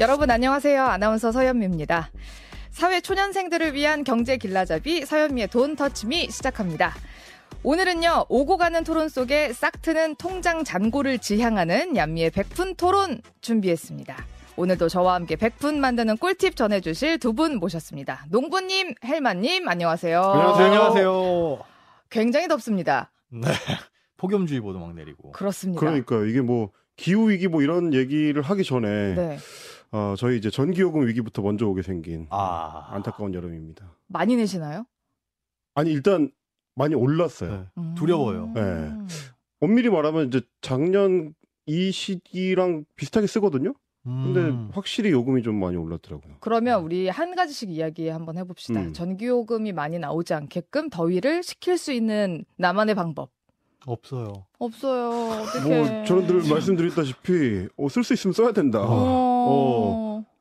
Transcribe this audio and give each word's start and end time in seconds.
여러분 0.00 0.30
안녕하세요. 0.30 0.82
아나운서 0.84 1.32
서현미입니다. 1.32 2.10
사회 2.70 3.00
초년생들을 3.00 3.74
위한 3.74 4.04
경제 4.04 4.36
길라잡이 4.36 5.04
서현미의 5.04 5.48
돈 5.48 5.74
터치미 5.74 6.30
시작합니다. 6.30 6.94
오늘은요, 7.64 8.26
오고 8.28 8.56
가는 8.56 8.84
토론 8.84 9.08
속에 9.08 9.52
싹 9.52 9.82
트는 9.82 10.14
통장 10.16 10.62
잔고를 10.62 11.18
지향하는 11.18 11.96
얀미의 11.96 12.30
백푼 12.30 12.76
토론 12.76 13.20
준비했습니다. 13.40 14.16
오늘도 14.56 14.88
저와 14.88 15.14
함께 15.14 15.34
백푼 15.36 15.80
만드는 15.80 16.16
꿀팁 16.18 16.54
전해주실 16.56 17.18
두 17.18 17.32
분 17.32 17.56
모셨습니다. 17.58 18.24
농부님, 18.30 18.94
헬마님, 19.04 19.68
안녕하세요. 19.68 20.20
안녕하세요. 20.22 20.66
안녕하세요. 20.66 21.58
굉장히 22.10 22.46
덥습니다. 22.48 23.10
네. 23.30 23.48
폭염주의보도 24.18 24.78
막 24.78 24.94
내리고. 24.94 25.32
그렇습니다. 25.32 25.80
그러니까요. 25.80 26.26
이게 26.26 26.40
뭐 26.40 26.70
기후 26.96 27.30
위기 27.30 27.46
뭐 27.48 27.62
이런 27.62 27.92
얘기를 27.94 28.40
하기 28.42 28.64
전에 28.64 29.14
네. 29.14 29.38
어, 29.90 30.14
저희 30.18 30.36
이제 30.38 30.50
전기요금 30.50 31.06
위기부터 31.06 31.42
먼저 31.42 31.66
오게 31.66 31.82
생긴 31.82 32.26
아. 32.30 32.88
안타까운 32.90 33.34
여름입니다. 33.34 33.90
많이 34.06 34.36
내시나요? 34.36 34.84
아니 35.74 35.90
일단 35.92 36.30
많이 36.74 36.94
올랐어요. 36.94 37.50
네. 37.50 37.64
음. 37.78 37.94
두려워요. 37.96 38.52
네. 38.54 38.92
엄밀히 39.60 39.88
말하면 39.90 40.28
이제 40.28 40.40
작년 40.60 41.34
이 41.66 41.90
시기랑 41.90 42.84
비슷하게 42.96 43.26
쓰거든요. 43.26 43.74
근데 44.04 44.40
음. 44.40 44.70
확실히 44.72 45.10
요금이 45.10 45.42
좀 45.42 45.56
많이 45.60 45.76
올랐더라고요. 45.76 46.36
그러면 46.40 46.82
우리 46.82 47.08
한 47.08 47.34
가지씩 47.34 47.68
이야기 47.70 48.08
한번 48.08 48.38
해봅시다. 48.38 48.80
음. 48.80 48.92
전기요금이 48.94 49.72
많이 49.72 49.98
나오지 49.98 50.32
않게끔 50.32 50.88
더위를 50.88 51.42
식힐 51.42 51.76
수 51.76 51.92
있는 51.92 52.44
나만의 52.56 52.94
방법. 52.94 53.30
없어요. 53.86 54.46
없어요. 54.58 55.42
어떻게? 55.42 55.68
뭐 55.68 56.04
저는 56.04 56.26
늘 56.26 56.36
말씀드렸다시피 56.48 57.68
어, 57.76 57.88
쓸 57.88 58.02
수 58.02 58.14
있으면 58.14 58.32
써야 58.32 58.52
된다. 58.52 58.80
어. 58.82 59.27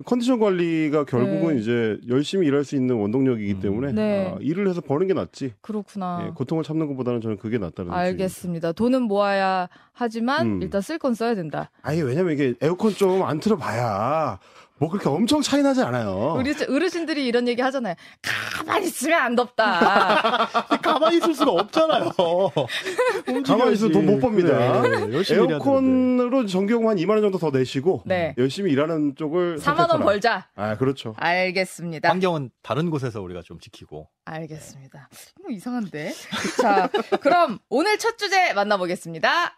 컨디션 0.06 0.40
관리가 0.40 1.06
결국은 1.06 1.56
네. 1.56 1.62
이제 1.62 1.98
열심히 2.08 2.48
일할 2.48 2.64
수 2.64 2.76
있는 2.76 2.96
원동력이기 2.96 3.54
음. 3.54 3.60
때문에 3.60 3.92
네. 3.94 4.32
아, 4.34 4.38
일을 4.42 4.68
해서 4.70 4.80
버는 4.82 5.08
게 5.08 5.14
낫지. 5.14 5.54
그렇구나. 5.62 6.26
예, 6.28 6.32
고통을 6.34 6.64
참는 6.64 6.88
것보다는 6.88 7.20
저는 7.22 7.38
그게 7.38 7.58
낫다는 7.58 7.92
알겠습니다. 7.92 8.72
돈은 8.74 9.02
모아야 9.04 9.68
하지만 9.94 10.48
음. 10.48 10.62
일단 10.62 10.82
쓸 10.82 10.98
건 11.00 11.14
써야 11.14 11.36
된다. 11.36 11.72
아니 11.82 12.02
왜냐면 12.02 12.34
이게 12.34 12.54
에어컨 12.62 12.92
좀 12.92 13.24
안 13.24 13.40
틀어봐야 13.40 14.40
뭐 14.80 14.90
그렇게 14.90 15.10
엄청 15.10 15.42
차이 15.42 15.62
나지 15.64 15.82
않아요. 15.82 16.36
우리 16.38 16.54
어르신들이 16.68 17.26
이런 17.26 17.48
얘기 17.48 17.62
하잖아요. 17.64 17.96
가만히 18.22 18.86
있으면 18.88 19.20
안 19.20 19.36
덥다. 19.36 20.48
가만히 20.84 21.18
있을 21.18 21.34
수가 21.34 21.52
없잖아요. 21.52 22.12
가만히 23.46 23.74
있으면 23.74 23.92
돈 23.92 24.06
못 24.08 24.20
법니다. 24.20 24.82
그래. 24.82 25.24
에어컨으로 25.32 26.46
전기요금 26.46 26.88
한 26.88 26.98
2만 26.98 27.10
원 27.12 27.22
정도 27.22 27.38
더 27.40 27.50
내시고 27.50 28.04
네. 28.06 28.36
열심히 28.38 28.72
일하는 28.72 29.16
쪽을 29.16 29.58
4만 29.58 29.68
원 29.68 29.78
선택하라. 29.88 30.04
벌자. 30.06 30.48
아 30.56 30.78
그렇죠. 30.78 31.14
알겠습니다. 31.18 32.08
환경은 32.10 32.52
다른 32.62 32.90
곳에서 32.92 33.22
우리가 33.22 33.42
좀 33.44 33.60
지키고. 33.60 34.08
알겠습니다. 34.26 35.10
뭐 35.42 35.52
이상한데. 35.52 36.14
자, 36.62 36.90
그럼 37.22 37.58
오늘 37.70 37.98
첫 37.98 38.18
주제 38.18 38.54
만나보겠습니다. 38.54 39.56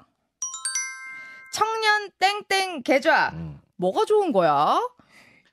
청년 1.52 2.10
땡땡 2.48 2.84
계좌. 2.84 3.32
음. 3.34 3.60
뭐가 3.78 4.06
좋은 4.06 4.32
거야? 4.32 4.80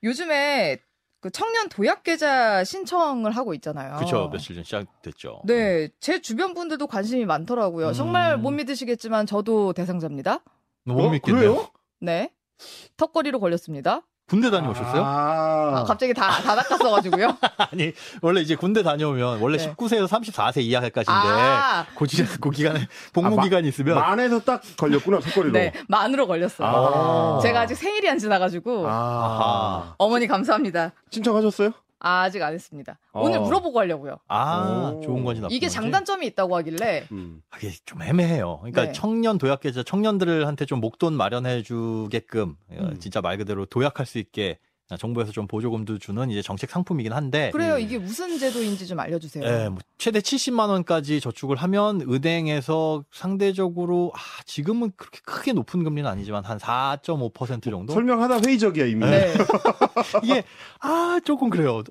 요즘에 0.03 0.79
그 1.19 1.31
청년 1.31 1.67
도약 1.69 2.03
계좌 2.03 2.63
신청을 2.63 3.31
하고 3.31 3.53
있잖아요. 3.55 3.97
그쵸. 3.97 4.29
며칠 4.31 4.55
전 4.55 4.63
시작됐죠. 4.63 5.41
네, 5.45 5.89
제 5.99 6.21
주변 6.21 6.53
분들도 6.53 6.85
관심이 6.87 7.25
많더라고요. 7.25 7.89
음. 7.89 7.93
정말 7.93 8.37
못 8.37 8.51
믿으시겠지만 8.51 9.25
저도 9.25 9.73
대상자입니다. 9.73 10.43
못 10.83 11.05
어, 11.05 11.09
믿겠네요. 11.09 11.51
그래요? 11.53 11.69
네. 11.99 12.31
턱걸이로 12.97 13.39
걸렸습니다. 13.39 14.05
군대 14.27 14.51
다녀오셨어요? 14.51 15.01
아, 15.05 15.79
아, 15.79 15.83
갑자기 15.85 16.13
다, 16.13 16.29
다 16.41 16.53
낚았어가지고요. 16.53 17.37
아니, 17.71 17.93
원래 18.21 18.41
이제 18.41 18.55
군대 18.55 18.83
다녀오면 18.83 19.39
원래 19.39 19.57
네. 19.57 19.73
19세에서 19.73 20.05
34세 20.07 20.61
이하까지인데 20.63 21.09
아, 21.09 21.85
그, 21.97 22.05
기- 22.05 22.25
그 22.25 22.51
기간에 22.51 22.87
복무 23.13 23.39
아, 23.39 23.43
기간이 23.43 23.69
있으면 23.69 23.95
만에서 23.95 24.39
딱 24.41 24.61
걸렸구나 24.75 25.19
턱걸이로. 25.21 25.53
네, 25.53 25.71
만으로 25.87 26.27
걸렸어요. 26.27 26.67
아. 26.67 27.39
제가 27.41 27.61
아직 27.61 27.75
생일이 27.75 28.09
안 28.09 28.17
지나가지고. 28.19 28.85
아. 28.89 29.95
어머니 29.97 30.27
감사합니다. 30.27 30.91
신청하셨어요? 31.09 31.71
아직 31.99 32.41
안 32.43 32.53
했습니다. 32.53 32.99
오늘 33.13 33.39
어. 33.39 33.41
물어보고 33.41 33.79
하려고요. 33.79 34.17
아, 34.27 34.93
오. 34.95 35.01
좋은 35.01 35.23
건지 35.23 35.41
나쁜 35.41 35.55
이게 35.55 35.65
건지. 35.65 35.75
장단점이 35.75 36.27
있다고 36.27 36.55
하길래. 36.57 37.05
음. 37.11 37.41
아, 37.49 37.57
이게 37.57 37.71
좀 37.85 38.01
애매해요. 38.01 38.57
그러니까 38.59 38.85
네. 38.85 38.91
청년 38.91 39.37
도약 39.37 39.61
계좌 39.61 39.83
청년들한테 39.83 40.65
좀 40.65 40.79
목돈 40.79 41.13
마련해 41.13 41.63
주게끔 41.63 42.55
어, 42.71 42.75
음. 42.91 42.99
진짜 42.99 43.21
말 43.21 43.37
그대로 43.37 43.65
도약할 43.65 44.05
수 44.05 44.19
있게 44.19 44.59
정부에서 44.95 45.31
좀 45.33 45.47
보조금도 45.47 45.97
주는 45.97 46.29
이제 46.29 46.41
정책 46.41 46.69
상품이긴 46.69 47.11
한데 47.11 47.49
그래요. 47.51 47.75
음. 47.75 47.79
이게 47.81 47.97
무슨 47.97 48.39
제도인지 48.39 48.87
좀 48.87 48.99
알려주세요. 48.99 49.43
예, 49.43 49.67
뭐 49.69 49.79
최대 49.97 50.19
70만 50.19 50.69
원까지 50.69 51.19
저축을 51.19 51.57
하면 51.57 52.01
은행에서 52.01 53.03
상대적으로 53.11 54.13
아, 54.15 54.19
지금은 54.45 54.91
그렇게 54.95 55.19
크게 55.25 55.51
높은 55.51 55.83
금리는 55.83 56.09
아니지만 56.09 56.45
한 56.45 56.57
4.5% 56.57 57.63
정도 57.69 57.93
설명하다 57.93 58.39
회의적이야 58.45 58.85
이미. 58.85 59.05
네. 59.05 59.33
이게 60.23 60.43
아 60.79 61.19
조금 61.25 61.49
그래요. 61.49 61.83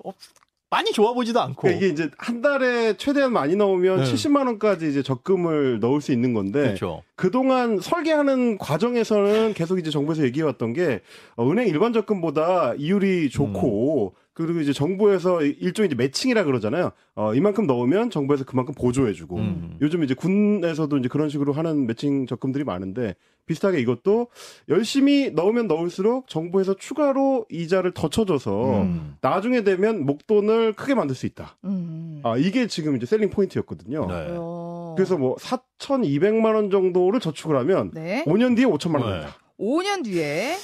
어, 0.69 0.75
많이 0.75 0.91
좋아 0.91 1.13
보지도 1.13 1.39
않고 1.41 1.61
그러니까 1.61 1.85
이게 1.85 1.93
이제 1.93 2.09
한 2.17 2.41
달에 2.41 2.95
최대한 2.97 3.33
많이 3.33 3.55
넣으면 3.55 4.03
네. 4.03 4.03
70만 4.03 4.47
원까지 4.47 4.89
이제 4.89 5.01
적금을 5.01 5.79
넣을 5.79 6.01
수 6.01 6.11
있는 6.11 6.33
건데 6.33 6.61
그렇죠. 6.61 7.03
그동안 7.15 7.79
설계하는 7.79 8.57
과정에서는 8.57 9.53
계속 9.53 9.79
이제 9.79 9.89
정부에서 9.89 10.23
얘기해 10.23 10.45
왔던 10.45 10.73
게 10.73 11.01
어, 11.35 11.49
은행 11.49 11.67
일반 11.67 11.93
적금보다 11.93 12.73
이율이 12.77 13.29
좋고 13.29 14.13
음. 14.15 14.26
그리고 14.37 14.59
이제 14.59 14.71
정부에서 14.71 15.41
일종의 15.41 15.87
이제 15.87 15.95
매칭이라 15.95 16.43
그러잖아요. 16.43 16.91
어, 17.15 17.33
이만큼 17.33 17.65
넣으면 17.65 18.11
정부에서 18.11 18.45
그만큼 18.45 18.75
보조해주고 18.75 19.35
음. 19.35 19.77
요즘 19.81 20.03
이제 20.03 20.13
군에서도 20.13 20.95
이제 20.99 21.07
그런 21.07 21.27
식으로 21.27 21.53
하는 21.53 21.87
매칭 21.87 22.27
적금들이 22.27 22.63
많은데 22.63 23.15
비슷하게 23.47 23.79
이것도 23.79 24.27
열심히 24.69 25.31
넣으면 25.31 25.65
넣을수록 25.67 26.27
정부에서 26.27 26.75
추가로 26.75 27.47
이자를 27.49 27.93
더 27.95 28.09
쳐줘서 28.09 28.83
음. 28.83 29.17
나중에 29.21 29.63
되면 29.63 30.05
목돈을 30.05 30.73
크게 30.73 30.93
만들 30.93 31.15
수 31.15 31.25
있다. 31.25 31.57
음. 31.63 32.21
아 32.23 32.37
이게 32.37 32.67
지금 32.67 32.95
이제 32.95 33.07
셀링 33.07 33.31
포인트였거든요. 33.31 34.05
네. 34.05 34.27
어. 34.37 34.93
그래서 34.95 35.17
뭐 35.17 35.35
4,200만 35.37 36.53
원 36.53 36.69
정도를 36.69 37.19
저축을 37.19 37.57
하면 37.57 37.89
네. 37.91 38.23
5년 38.27 38.55
뒤에 38.55 38.65
5천만 38.65 39.01
원 39.01 39.09
네. 39.13 39.19
된다. 39.21 39.35
5년 39.59 40.03
뒤에. 40.03 40.55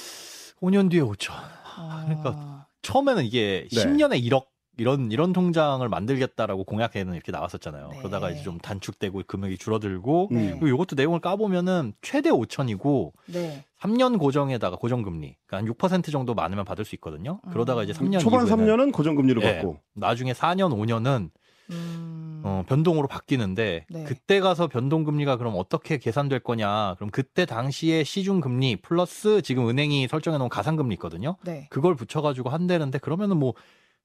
5년 0.60 0.88
뒤에 0.92 1.00
5천. 1.00 1.32
아. 1.32 2.04
그러니까 2.06 2.53
처음에는 2.84 3.24
이게 3.24 3.66
네. 3.72 3.84
10년에 3.84 4.22
1억 4.24 4.46
이런 4.76 5.12
이런 5.12 5.32
통장을 5.32 5.88
만들겠다라고 5.88 6.64
공약에는 6.64 7.14
이렇게 7.14 7.30
나왔었잖아요. 7.30 7.90
네. 7.92 7.98
그러다가 7.98 8.30
이제 8.30 8.42
좀 8.42 8.58
단축되고 8.58 9.22
금액이 9.26 9.58
줄어들고 9.58 10.28
음. 10.32 10.36
네. 10.36 10.50
그리고 10.58 10.68
이것도 10.68 10.96
내용을 10.96 11.20
까보면은 11.20 11.94
최대 12.02 12.30
5천이고 12.30 13.12
네. 13.26 13.64
3년 13.80 14.18
고정에다가 14.18 14.76
고정금리 14.76 15.36
그러니까 15.46 15.56
한 15.56 15.76
6% 15.76 16.10
정도 16.10 16.34
많으면 16.34 16.64
받을 16.64 16.84
수 16.84 16.94
있거든요. 16.96 17.40
그러다가 17.52 17.84
이제 17.84 17.92
3년 17.92 18.20
초반 18.20 18.46
이후에는 18.46 18.66
3년은 18.66 18.92
고정금리로 18.92 19.42
예, 19.42 19.54
받고 19.54 19.78
나중에 19.94 20.32
4년 20.32 20.72
5년은 20.72 21.30
음. 21.70 22.23
어, 22.46 22.62
변동으로 22.68 23.08
바뀌는데 23.08 23.86
네. 23.88 24.04
그때 24.04 24.38
가서 24.40 24.68
변동 24.68 25.02
금리가 25.04 25.38
그럼 25.38 25.54
어떻게 25.56 25.96
계산될 25.96 26.40
거냐? 26.40 26.94
그럼 26.96 27.10
그때 27.10 27.46
당시에 27.46 28.04
시중 28.04 28.40
금리 28.42 28.76
플러스 28.76 29.40
지금 29.40 29.66
은행이 29.68 30.08
설정해 30.08 30.36
놓은 30.36 30.50
가상 30.50 30.76
금리 30.76 30.92
있거든요. 30.96 31.36
네. 31.42 31.66
그걸 31.70 31.94
붙여 31.94 32.20
가지고 32.20 32.50
한대는데 32.50 32.98
그러면은 32.98 33.38
뭐 33.38 33.54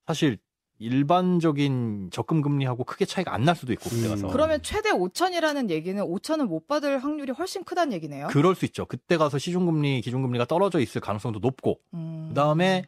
사실 0.07 0.37
일반적인 0.81 2.09
적금 2.11 2.41
금리하고 2.41 2.85
크게 2.85 3.03
차이가 3.03 3.33
안 3.33 3.43
날 3.43 3.55
수도 3.57 3.73
있고 3.73 3.89
그때 3.89 4.07
가서 4.07 4.27
음. 4.27 4.31
그러면 4.31 4.61
최대 4.63 4.91
5천이라는 4.91 5.69
얘기는 5.69 6.01
5천을 6.01 6.45
못 6.47 6.67
받을 6.67 6.99
확률이 6.99 7.33
훨씬 7.33 7.63
크다는 7.65 7.91
얘기네요. 7.93 8.27
그럴 8.27 8.55
수 8.55 8.63
있죠. 8.65 8.85
그때 8.85 9.17
가서 9.17 9.37
시중 9.37 9.65
금리 9.65 9.99
기준 9.99 10.21
금리가 10.21 10.45
떨어져 10.45 10.79
있을 10.79 11.01
가능성도 11.01 11.39
높고 11.39 11.79
음. 11.93 12.27
그다음에 12.29 12.83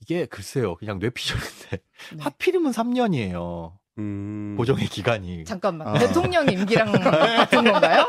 이게 0.00 0.26
글쎄요 0.26 0.74
그냥 0.76 0.98
뇌피셜인데 0.98 1.70
네. 2.16 2.22
하필이면 2.22 2.72
3년이에요 2.72 3.72
음. 3.98 4.54
고정의 4.56 4.86
기간이 4.86 5.44
잠깐만 5.44 5.88
아. 5.88 5.98
대통령 5.98 6.48
임기랑 6.48 6.92
같은 6.92 7.64
건가요? 7.64 8.06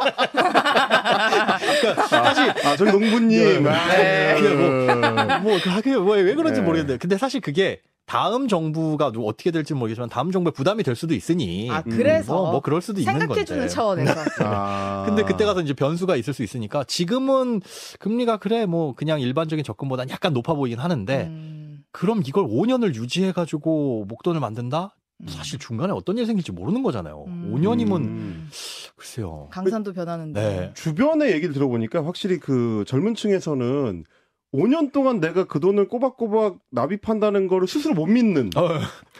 사실 2.09 2.49
아 2.65 2.75
저기 2.75 2.91
농부님. 2.91 3.63
네. 3.63 3.69
아, 3.69 3.87
네. 3.87 4.53
뭐, 4.55 5.39
뭐, 5.51 5.59
그, 5.63 5.73
그게 5.75 5.95
뭐, 5.97 6.15
왜 6.15 6.33
그런지 6.35 6.61
네. 6.61 6.65
모르겠는데. 6.65 6.97
근데 6.97 7.17
사실 7.17 7.41
그게 7.41 7.81
다음 8.05 8.47
정부가 8.47 9.11
누- 9.11 9.27
어떻게 9.27 9.51
될지 9.51 9.73
모르겠지만 9.75 10.09
다음 10.09 10.31
정부에 10.31 10.51
부담이 10.51 10.81
될 10.83 10.95
수도 10.95 11.13
있으니. 11.13 11.69
아 11.71 11.81
그래서 11.83 12.33
뭐, 12.33 12.51
뭐 12.53 12.59
그럴 12.61 12.81
수도 12.81 12.99
있는 12.99 13.13
건데. 13.13 13.25
생각해주는 13.27 13.67
차원에서 13.67 14.13
아. 14.45 15.03
근데 15.05 15.23
그때 15.23 15.45
가서 15.45 15.61
이제 15.61 15.73
변수가 15.73 16.15
있을 16.15 16.33
수 16.33 16.41
있으니까 16.43 16.83
지금은 16.85 17.61
금리가 17.99 18.37
그래 18.37 18.65
뭐 18.65 18.95
그냥 18.95 19.21
일반적인 19.21 19.63
적금보다는 19.63 20.09
약간 20.11 20.33
높아 20.33 20.53
보이긴 20.55 20.79
하는데 20.79 21.27
음, 21.27 21.83
그럼 21.91 22.21
이걸 22.25 22.45
5년을 22.45 22.95
유지해 22.95 23.31
가지고 23.31 24.05
목돈을 24.07 24.39
만든다? 24.39 24.95
음. 25.21 25.27
사실 25.27 25.59
중간에 25.59 25.91
어떤 25.93 26.17
일이 26.17 26.25
생길지 26.25 26.51
모르는 26.51 26.81
거잖아요. 26.83 27.25
음. 27.27 27.53
5년이면 27.55 27.95
음. 27.97 28.49
글쎄요. 28.95 29.47
강산도 29.51 29.93
변하는데 29.93 30.41
네. 30.41 30.71
주변의 30.75 31.31
얘기를 31.33 31.53
들어보니까 31.53 32.05
확실히 32.05 32.37
그 32.39 32.83
젊은 32.87 33.15
층에서는 33.15 34.05
5년 34.53 34.91
동안 34.91 35.19
내가 35.19 35.43
그 35.45 35.59
돈을 35.59 35.87
꼬박꼬박 35.89 36.57
납입한다는 36.71 37.47
거를 37.47 37.67
스스로 37.67 37.93
못 37.93 38.07
믿는 38.07 38.49
어, 38.55 38.67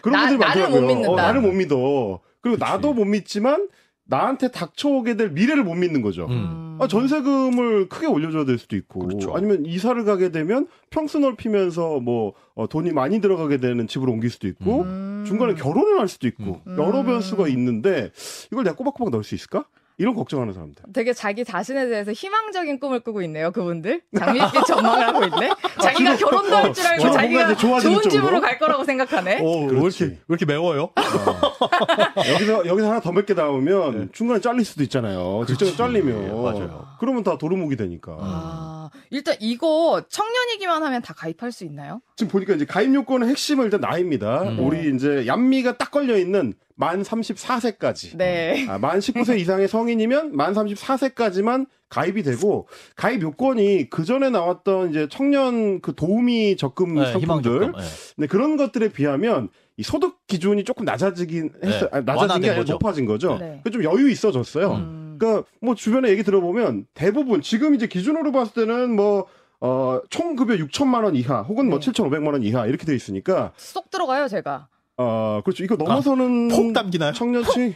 그런 0.02 0.14
나- 0.14 0.28
분들이 0.28 0.38
나를 0.38 0.38
많더라고요. 0.64 0.82
못 0.82 0.88
믿는다. 0.88 1.12
어, 1.12 1.16
나를 1.16 1.42
못 1.42 1.52
믿어. 1.52 2.20
그리고 2.42 2.58
그치. 2.58 2.60
나도 2.60 2.94
못 2.94 3.06
믿지만 3.06 3.68
나한테 4.10 4.50
닥쳐오게 4.50 5.16
될 5.16 5.30
미래를 5.30 5.64
못 5.64 5.76
믿는 5.76 6.02
거죠. 6.02 6.26
음. 6.28 6.78
아, 6.82 6.88
전세금을 6.88 7.90
크게 7.90 8.08
올려줘야 8.08 8.46
될 8.46 8.58
수도 8.58 8.76
있고, 8.76 9.02
그렇죠. 9.02 9.36
아니면 9.36 9.66
이사를 9.66 10.04
가게 10.04 10.32
되면 10.32 10.68
평수 10.90 11.20
넓히면서 11.20 12.00
뭐 12.00 12.34
어, 12.56 12.68
돈이 12.68 12.92
많이 12.92 13.22
들어가게 13.22 13.58
되는 13.58 13.88
집으로 13.88 14.12
옮길 14.12 14.30
수도 14.30 14.48
있고, 14.48 14.82
음. 14.82 15.24
중간에 15.28 15.54
결혼을 15.54 16.00
할 16.00 16.08
수도 16.08 16.28
있고 16.28 16.62
음. 16.66 16.78
여러 16.78 17.02
음. 17.02 17.06
변수가 17.06 17.48
있는데 17.50 18.12
이걸 18.52 18.64
내가 18.64 18.76
꼬박꼬박 18.76 19.12
넣을 19.12 19.24
수 19.24 19.36
있을까? 19.36 19.66
이런 20.00 20.16
걱정하는 20.16 20.54
사람들. 20.54 20.82
되게 20.94 21.12
자기 21.14 21.44
자신에 21.44 21.88
대해서 21.90 22.14
희망적인 22.14 22.80
꿈을 22.80 23.02
꾸고 23.02 23.22
있네요, 23.24 23.52
그분들. 23.52 24.02
장밋빛 24.18 24.66
전망을 24.66 25.08
하고 25.08 25.24
있네. 25.26 25.50
자기가 25.84 26.16
지금- 26.16 26.32
결혼도 26.32 26.56
할줄 26.56 26.86
어, 26.86 26.90
알고 26.90 27.02
지금 27.02 27.14
자기가 27.14 27.56
좋은 27.56 28.02
집으로? 28.10 28.40
갈 28.40 28.58
거라고 28.58 28.86
생각하네. 28.86 29.42
오, 29.42 29.66
왜. 29.66 29.78
이렇게 29.78 30.06
왜 30.06 30.18
이렇게 30.30 30.46
매워요? 30.46 30.90
여기서 32.34 32.66
여기서 32.66 32.90
하나 32.90 33.00
더 33.02 33.12
몇 33.12 33.26
개 33.26 33.34
나오면 33.34 34.00
네. 34.00 34.08
중간에 34.14 34.40
잘릴 34.40 34.64
수도 34.66 34.84
있잖아요. 34.84 35.44
직장에 35.48 35.76
잘리면 35.76 36.42
맞아요. 36.44 36.88
그러면 37.00 37.24
다 37.24 37.38
도루묵이 37.38 37.76
되니까. 37.76 38.18
아, 38.22 38.90
일단 39.10 39.36
이거 39.42 40.02
청년이기만 40.08 40.82
하면 40.82 41.02
다 41.02 41.14
가입할 41.14 41.52
수 41.52 41.66
있나요? 41.66 42.02
지금 42.16 42.32
보니까 42.32 42.54
이제 42.54 42.66
가입 42.66 42.94
요건의 42.94 43.28
핵심은 43.30 43.66
일단 43.66 43.82
나이입니다. 43.82 44.44
음. 44.44 44.60
우리 44.66 44.96
이제 44.96 45.28
얀미가 45.28 45.78
딱 45.78 45.92
걸려 45.92 46.18
있는 46.18 46.54
만 46.80 47.04
34세까지. 47.04 48.16
네. 48.16 48.66
아, 48.70 48.78
만 48.78 49.00
19세 49.00 49.38
이상의 49.38 49.68
성인이면 49.68 50.34
만 50.34 50.54
34세까지만 50.54 51.68
가입이 51.90 52.24
되고 52.24 52.70
가입 52.96 53.22
요건이 53.22 53.90
그 53.90 54.06
전에 54.06 54.30
나왔던 54.30 54.92
이제 54.92 55.08
청년 55.12 55.82
그 55.82 55.94
도우미 55.94 56.56
적금 56.56 56.96
네, 56.96 57.12
상품들. 57.12 57.74
네. 57.74 57.78
네, 58.16 58.28
그런 58.28 58.56
것들에 58.56 58.94
비하면 58.94 59.50
이 59.76 59.84
소득 59.84 60.26
기준이 60.28 60.64
조금 60.64 60.86
낮아지긴 60.86 61.52
했어요. 61.62 61.90
네, 61.92 61.98
아니, 61.98 62.06
낮아진 62.06 62.28
게 62.42 62.50
아니라 62.50 62.56
거죠. 62.56 62.74
높아진 62.74 63.06
거죠. 63.06 63.38
네. 63.38 63.60
그좀 63.66 63.84
여유 63.84 64.10
있어졌어요. 64.10 64.72
음. 64.76 65.18
그러니까 65.20 65.44
뭐 65.60 65.76
주변에 65.76 66.08
얘기 66.08 66.24
들어보면 66.24 66.86
대부분 66.94 67.42
지금 67.42 67.76
이제 67.76 67.88
기준으로 67.88 68.32
봤을 68.32 68.54
때는 68.54 68.96
뭐 68.96 69.26
어, 69.60 70.00
총 70.10 70.38
급여 70.38 70.56
6천만 70.56 71.04
원 71.04 71.18
이하 71.18 71.42
혹은 71.42 71.70
뭐 71.70 71.82
네. 71.82 71.92
7,500만 71.92 72.32
원 72.32 72.42
이하 72.44 72.66
이렇게 72.68 72.86
돼 72.86 72.96
있으니까 72.96 73.52
쏙 73.58 73.90
들어가요, 73.92 74.30
제가. 74.30 74.70
어, 75.02 75.40
그렇죠. 75.46 75.64
이거 75.64 75.78
넘어서는 75.78 76.50
폭 76.50 76.74
담기나요? 76.74 77.14
청년층 77.14 77.74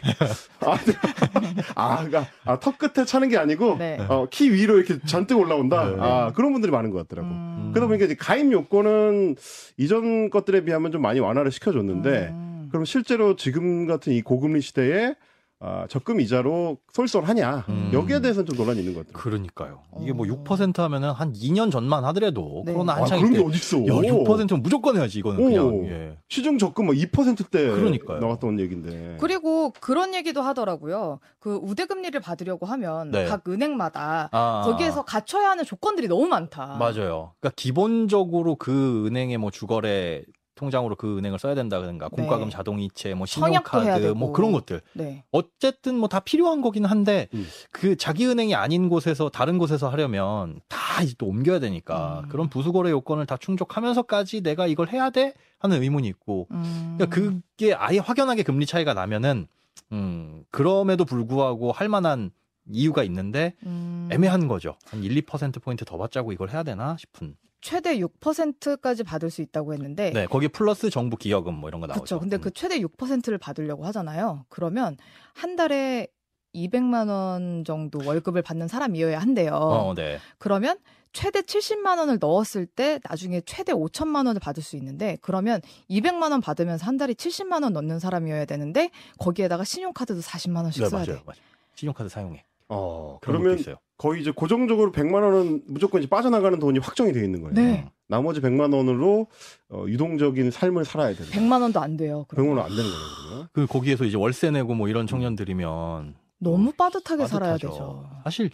아, 0.59 0.77
네. 0.77 0.93
아, 1.73 2.05
그러니까 2.05 2.27
아, 2.43 2.59
턱 2.59 2.77
끝에 2.77 3.05
차는 3.05 3.29
게 3.29 3.37
아니고 3.37 3.77
네. 3.77 3.97
어, 4.09 4.27
키 4.29 4.51
위로 4.51 4.77
이렇게 4.77 4.99
잔뜩 5.05 5.39
올라온다. 5.39 5.89
네. 5.89 5.95
아, 5.99 6.31
그런 6.35 6.51
분들이 6.51 6.69
많은 6.73 6.89
것 6.89 7.07
같더라고. 7.07 7.29
음. 7.29 7.71
그러다 7.73 7.87
보니까 7.87 8.05
이제 8.05 8.15
가입 8.15 8.51
요건은 8.51 9.37
이전 9.77 10.29
것들에 10.31 10.65
비하면 10.65 10.91
좀 10.91 11.01
많이 11.01 11.21
완화를 11.21 11.53
시켜줬는데 11.53 12.27
음. 12.31 12.67
그럼 12.69 12.83
실제로 12.83 13.37
지금 13.37 13.87
같은 13.87 14.11
이 14.11 14.21
고금리 14.21 14.59
시대에 14.59 15.15
아, 15.65 15.87
적금 15.89 16.19
이자로 16.19 16.77
솔솔하냐 16.91 17.63
음. 17.69 17.89
여기에 17.93 18.19
대해서는 18.19 18.45
좀 18.45 18.57
논란이 18.57 18.79
있는 18.81 18.93
것 18.93 19.07
같아요. 19.07 19.23
그러니까요. 19.23 19.79
이게 20.01 20.11
뭐 20.11 20.25
어. 20.27 20.43
6% 20.43 20.77
하면은 20.77 21.11
한 21.11 21.31
2년 21.31 21.71
전만 21.71 22.03
하더라도 22.03 22.63
네. 22.65 22.73
코로나 22.73 22.93
아, 22.93 22.97
한창일 22.97 23.29
그런 23.29 23.33
때 23.33 23.39
게 23.39 23.57
어딨어. 23.57 23.79
야, 23.87 24.11
6%면 24.11 24.61
무조건 24.61 24.97
해야지 24.97 25.19
이거는 25.19 25.39
오. 25.39 25.43
그냥. 25.45 25.85
예. 25.89 26.17
시중 26.27 26.57
적금 26.57 26.87
뭐 26.87 26.93
2%대 26.93 27.69
그러니까요. 27.71 28.19
나왔던 28.19 28.59
얘기인데. 28.59 29.15
그리고 29.21 29.71
그런 29.79 30.13
얘기도 30.13 30.41
하더라고요. 30.41 31.19
그 31.39 31.57
우대 31.63 31.85
금리를 31.85 32.19
받으려고 32.19 32.65
하면 32.65 33.11
네. 33.11 33.23
각 33.25 33.47
은행마다 33.47 34.27
아. 34.33 34.61
거기에서 34.65 35.05
갖춰야 35.05 35.49
하는 35.51 35.63
조건들이 35.63 36.09
너무 36.09 36.27
많다. 36.27 36.75
맞아요. 36.77 37.31
그러니까 37.39 37.51
기본적으로 37.55 38.55
그 38.57 39.07
은행의 39.07 39.37
뭐 39.37 39.49
주거래 39.49 40.23
통장으로 40.55 40.95
그 40.95 41.17
은행을 41.17 41.39
써야 41.39 41.55
된다든가 41.55 42.09
네. 42.09 42.15
공과금 42.15 42.49
자동이체 42.49 43.13
뭐 43.15 43.25
신용카드. 43.25 44.07
뭐 44.15 44.31
그런 44.31 44.51
것들 44.51 44.81
네. 44.93 45.23
어쨌든 45.31 45.95
뭐 45.97 46.07
다 46.07 46.19
필요한 46.19 46.61
거긴 46.61 46.85
한데 46.85 47.27
음. 47.33 47.47
그 47.71 47.95
자기 47.95 48.27
은행이 48.27 48.53
아닌 48.53 48.87
곳에서 48.89 49.29
다른 49.29 49.57
곳에서 49.57 49.89
하려면 49.89 50.59
다 50.67 51.01
이제 51.01 51.15
또 51.17 51.25
옮겨야 51.25 51.59
되니까 51.59 52.21
음. 52.25 52.29
그런 52.29 52.49
부수거래 52.49 52.91
요건을 52.91 53.25
다 53.25 53.35
충족하면서까지 53.37 54.41
내가 54.41 54.67
이걸 54.67 54.89
해야 54.89 55.09
돼 55.09 55.33
하는 55.57 55.81
의문이 55.81 56.07
있고 56.09 56.47
음. 56.51 56.95
그러니까 56.97 57.15
그게 57.15 57.73
아예 57.73 57.97
확연하게 57.97 58.43
금리 58.43 58.65
차이가 58.67 58.93
나면은 58.93 59.47
음 59.91 60.43
그럼에도 60.51 61.03
불구하고 61.05 61.71
할 61.71 61.89
만한 61.89 62.31
이유가 62.69 63.03
있는데 63.03 63.55
음. 63.65 64.07
애매한 64.11 64.47
거죠. 64.47 64.75
한 64.85 65.03
1, 65.03 65.15
2% 65.23 65.61
포인트 65.61 65.83
더 65.83 65.97
받자고 65.97 66.31
이걸 66.31 66.51
해야 66.51 66.63
되나 66.63 66.95
싶은. 66.97 67.35
최대 67.63 67.97
6%까지 67.97 69.03
받을 69.03 69.31
수 69.31 69.41
있다고 69.41 69.73
했는데 69.73 70.11
네, 70.11 70.27
거기 70.27 70.49
플러스 70.49 70.89
정부 70.89 71.15
기여금 71.15 71.55
뭐 71.55 71.69
이런 71.69 71.79
거 71.79 71.87
나오죠. 71.87 72.01
그렇죠. 72.01 72.19
근데 72.19 72.35
음. 72.35 72.41
그 72.41 72.51
최대 72.51 72.79
6%를 72.79 73.37
받으려고 73.37 73.85
하잖아요. 73.85 74.45
그러면 74.49 74.97
한 75.33 75.55
달에 75.55 76.07
200만 76.53 77.09
원 77.09 77.63
정도 77.63 77.99
월급을 78.05 78.41
받는 78.41 78.67
사람이어야 78.67 79.17
한대요. 79.17 79.53
어, 79.53 79.93
네. 79.95 80.19
그러면 80.37 80.77
최대 81.13 81.41
70만 81.41 81.99
원을 81.99 82.17
넣었을 82.19 82.65
때 82.65 82.99
나중에 83.09 83.41
최대 83.45 83.71
5천만 83.71 84.27
원을 84.27 84.41
받을 84.41 84.61
수 84.61 84.75
있는데 84.75 85.17
그러면 85.21 85.61
200만 85.89 86.31
원 86.31 86.41
받으면서 86.41 86.85
한 86.85 86.97
달에 86.97 87.13
70만 87.13 87.63
원 87.63 87.71
넣는 87.73 87.97
사람이어야 87.99 88.43
되는데 88.43 88.91
거기에다가 89.19 89.63
신용카드도 89.63 90.19
40만 90.19 90.63
원씩 90.63 90.83
네, 90.83 90.89
써야 90.89 91.05
맞아요. 91.05 91.19
돼. 91.19 91.23
맞아요. 91.25 91.39
신용카드 91.75 92.09
사용해. 92.09 92.43
어, 92.73 93.19
그러면. 93.21 93.57
거의 93.95 94.21
이제 94.21 94.31
고정적으로 94.31 94.91
100만 94.91 95.13
원은 95.23 95.63
무조건 95.67 96.01
이제 96.01 96.09
빠져나가는 96.09 96.57
돈이 96.59 96.79
확정이 96.79 97.13
되어 97.13 97.23
있는 97.23 97.41
거예요. 97.41 97.53
네. 97.53 97.89
나머지 98.07 98.41
100만 98.41 98.73
원으로 98.75 99.27
어, 99.69 99.85
유동적인 99.87 100.51
삶을 100.51 100.83
살아야 100.83 101.13
된다. 101.15 101.31
100만 101.31 101.61
원도 101.61 101.79
안 101.79 101.95
돼요. 101.95 102.25
100만 102.27 102.35
그러면. 102.35 102.57
원안 102.57 102.69
되는 102.75 102.83
거예요. 102.83 103.47
그 103.53 103.65
거기에서 103.67 104.03
이제 104.03 104.17
월세 104.17 104.49
내고 104.51 104.73
뭐 104.73 104.89
이런 104.89 105.07
청년들이면 105.07 106.15
너무 106.39 106.73
빠듯하게 106.73 107.27
살아야 107.27 107.53
빠듯하죠. 107.53 107.71
되죠. 107.73 108.09
사실 108.25 108.49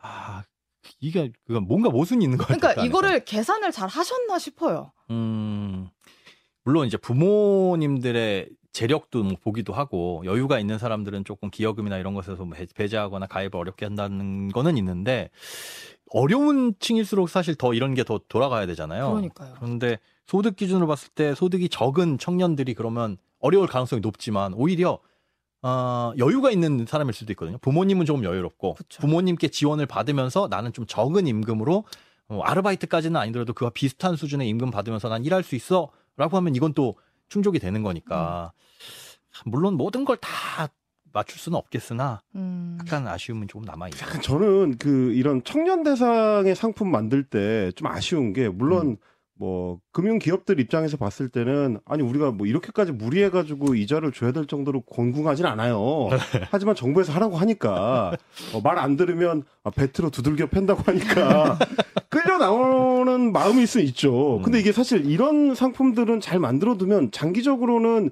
아 0.00 0.42
이게 1.00 1.32
그 1.46 1.52
뭔가 1.54 1.90
모순이 1.90 2.24
있는 2.24 2.38
것 2.38 2.46
같아요. 2.46 2.58
그러니까 2.60 2.74
그 2.74 2.80
안에서. 2.80 2.86
이거를 2.88 3.24
계산을 3.26 3.72
잘 3.72 3.88
하셨나 3.88 4.38
싶어요. 4.38 4.92
음 5.10 5.88
물론 6.64 6.86
이제 6.86 6.96
부모님들의 6.96 8.48
재력도 8.72 9.22
뭐 9.22 9.32
보기도 9.42 9.72
하고 9.72 10.22
여유가 10.24 10.58
있는 10.58 10.78
사람들은 10.78 11.24
조금 11.24 11.50
기여금이나 11.50 11.98
이런 11.98 12.14
것에서 12.14 12.44
뭐 12.44 12.56
배- 12.56 12.66
배제하거나 12.66 13.26
가입을 13.26 13.56
어렵게 13.56 13.84
한다는 13.84 14.48
거는 14.48 14.76
있는데 14.78 15.30
어려운 16.10 16.74
층일수록 16.78 17.28
사실 17.28 17.54
더 17.54 17.74
이런 17.74 17.94
게 17.94 18.04
더 18.04 18.20
돌아가야 18.28 18.66
되잖아요. 18.66 19.10
그러니까요. 19.10 19.54
그런데 19.60 19.98
소득 20.26 20.56
기준으로 20.56 20.86
봤을 20.86 21.08
때 21.14 21.34
소득이 21.34 21.68
적은 21.68 22.18
청년들이 22.18 22.74
그러면 22.74 23.16
어려울 23.40 23.66
가능성이 23.66 24.00
높지만 24.00 24.52
오히려 24.54 24.98
어, 25.62 26.12
여유가 26.18 26.50
있는 26.50 26.86
사람일 26.86 27.14
수도 27.14 27.32
있거든요. 27.34 27.56
부모님은 27.58 28.04
조금 28.04 28.24
여유롭고 28.24 28.74
그쵸. 28.74 29.00
부모님께 29.00 29.48
지원을 29.48 29.86
받으면서 29.86 30.48
나는 30.48 30.72
좀 30.72 30.86
적은 30.86 31.26
임금으로 31.28 31.84
어, 32.28 32.40
아르바이트까지는 32.42 33.16
아니더라도 33.20 33.52
그와 33.52 33.70
비슷한 33.70 34.16
수준의 34.16 34.48
임금 34.48 34.70
받으면서 34.72 35.08
난 35.08 35.24
일할 35.24 35.42
수 35.44 35.54
있어라고 35.54 36.36
하면 36.36 36.56
이건 36.56 36.72
또 36.74 36.96
충족이 37.28 37.58
되는 37.58 37.82
거니까 37.82 38.52
물론 39.46 39.74
모든 39.74 40.04
걸 40.04 40.16
다 40.20 40.68
맞출 41.14 41.38
수는 41.38 41.58
없겠으나 41.58 42.22
음. 42.36 42.78
약간 42.80 43.06
아쉬움은 43.06 43.46
조금 43.48 43.66
남아 43.66 43.88
있어요. 43.88 44.20
저는 44.22 44.78
그 44.78 45.12
이런 45.12 45.42
청년 45.44 45.82
대상의 45.82 46.54
상품 46.56 46.90
만들 46.90 47.22
때 47.24 47.70
좀 47.76 47.86
아쉬운 47.88 48.32
게 48.32 48.48
물론 48.48 48.86
음. 48.86 48.96
뭐 49.34 49.78
금융 49.92 50.18
기업들 50.18 50.58
입장에서 50.60 50.96
봤을 50.96 51.28
때는 51.28 51.80
아니 51.84 52.02
우리가 52.02 52.30
뭐 52.30 52.46
이렇게까지 52.46 52.92
무리해 52.92 53.28
가지고 53.28 53.74
이자를 53.74 54.12
줘야 54.12 54.30
될 54.32 54.46
정도로 54.46 54.82
곤궁하진 54.82 55.44
않아요. 55.46 56.08
하지만 56.50 56.74
정부에서 56.74 57.12
하라고 57.12 57.36
하니까 57.36 58.16
어, 58.54 58.60
말안 58.62 58.96
들으면 58.96 59.42
아, 59.64 59.70
배트로 59.70 60.10
두들겨 60.10 60.46
팬다고 60.46 60.82
하니까 60.84 61.58
끌려 62.12 62.36
나오는 62.36 63.32
마음이 63.32 63.62
있으면 63.62 63.86
있죠. 63.86 64.42
근데 64.44 64.60
이게 64.60 64.70
사실 64.70 65.06
이런 65.06 65.54
상품들은 65.54 66.20
잘 66.20 66.38
만들어 66.38 66.76
두면 66.76 67.10
장기적으로는 67.10 68.10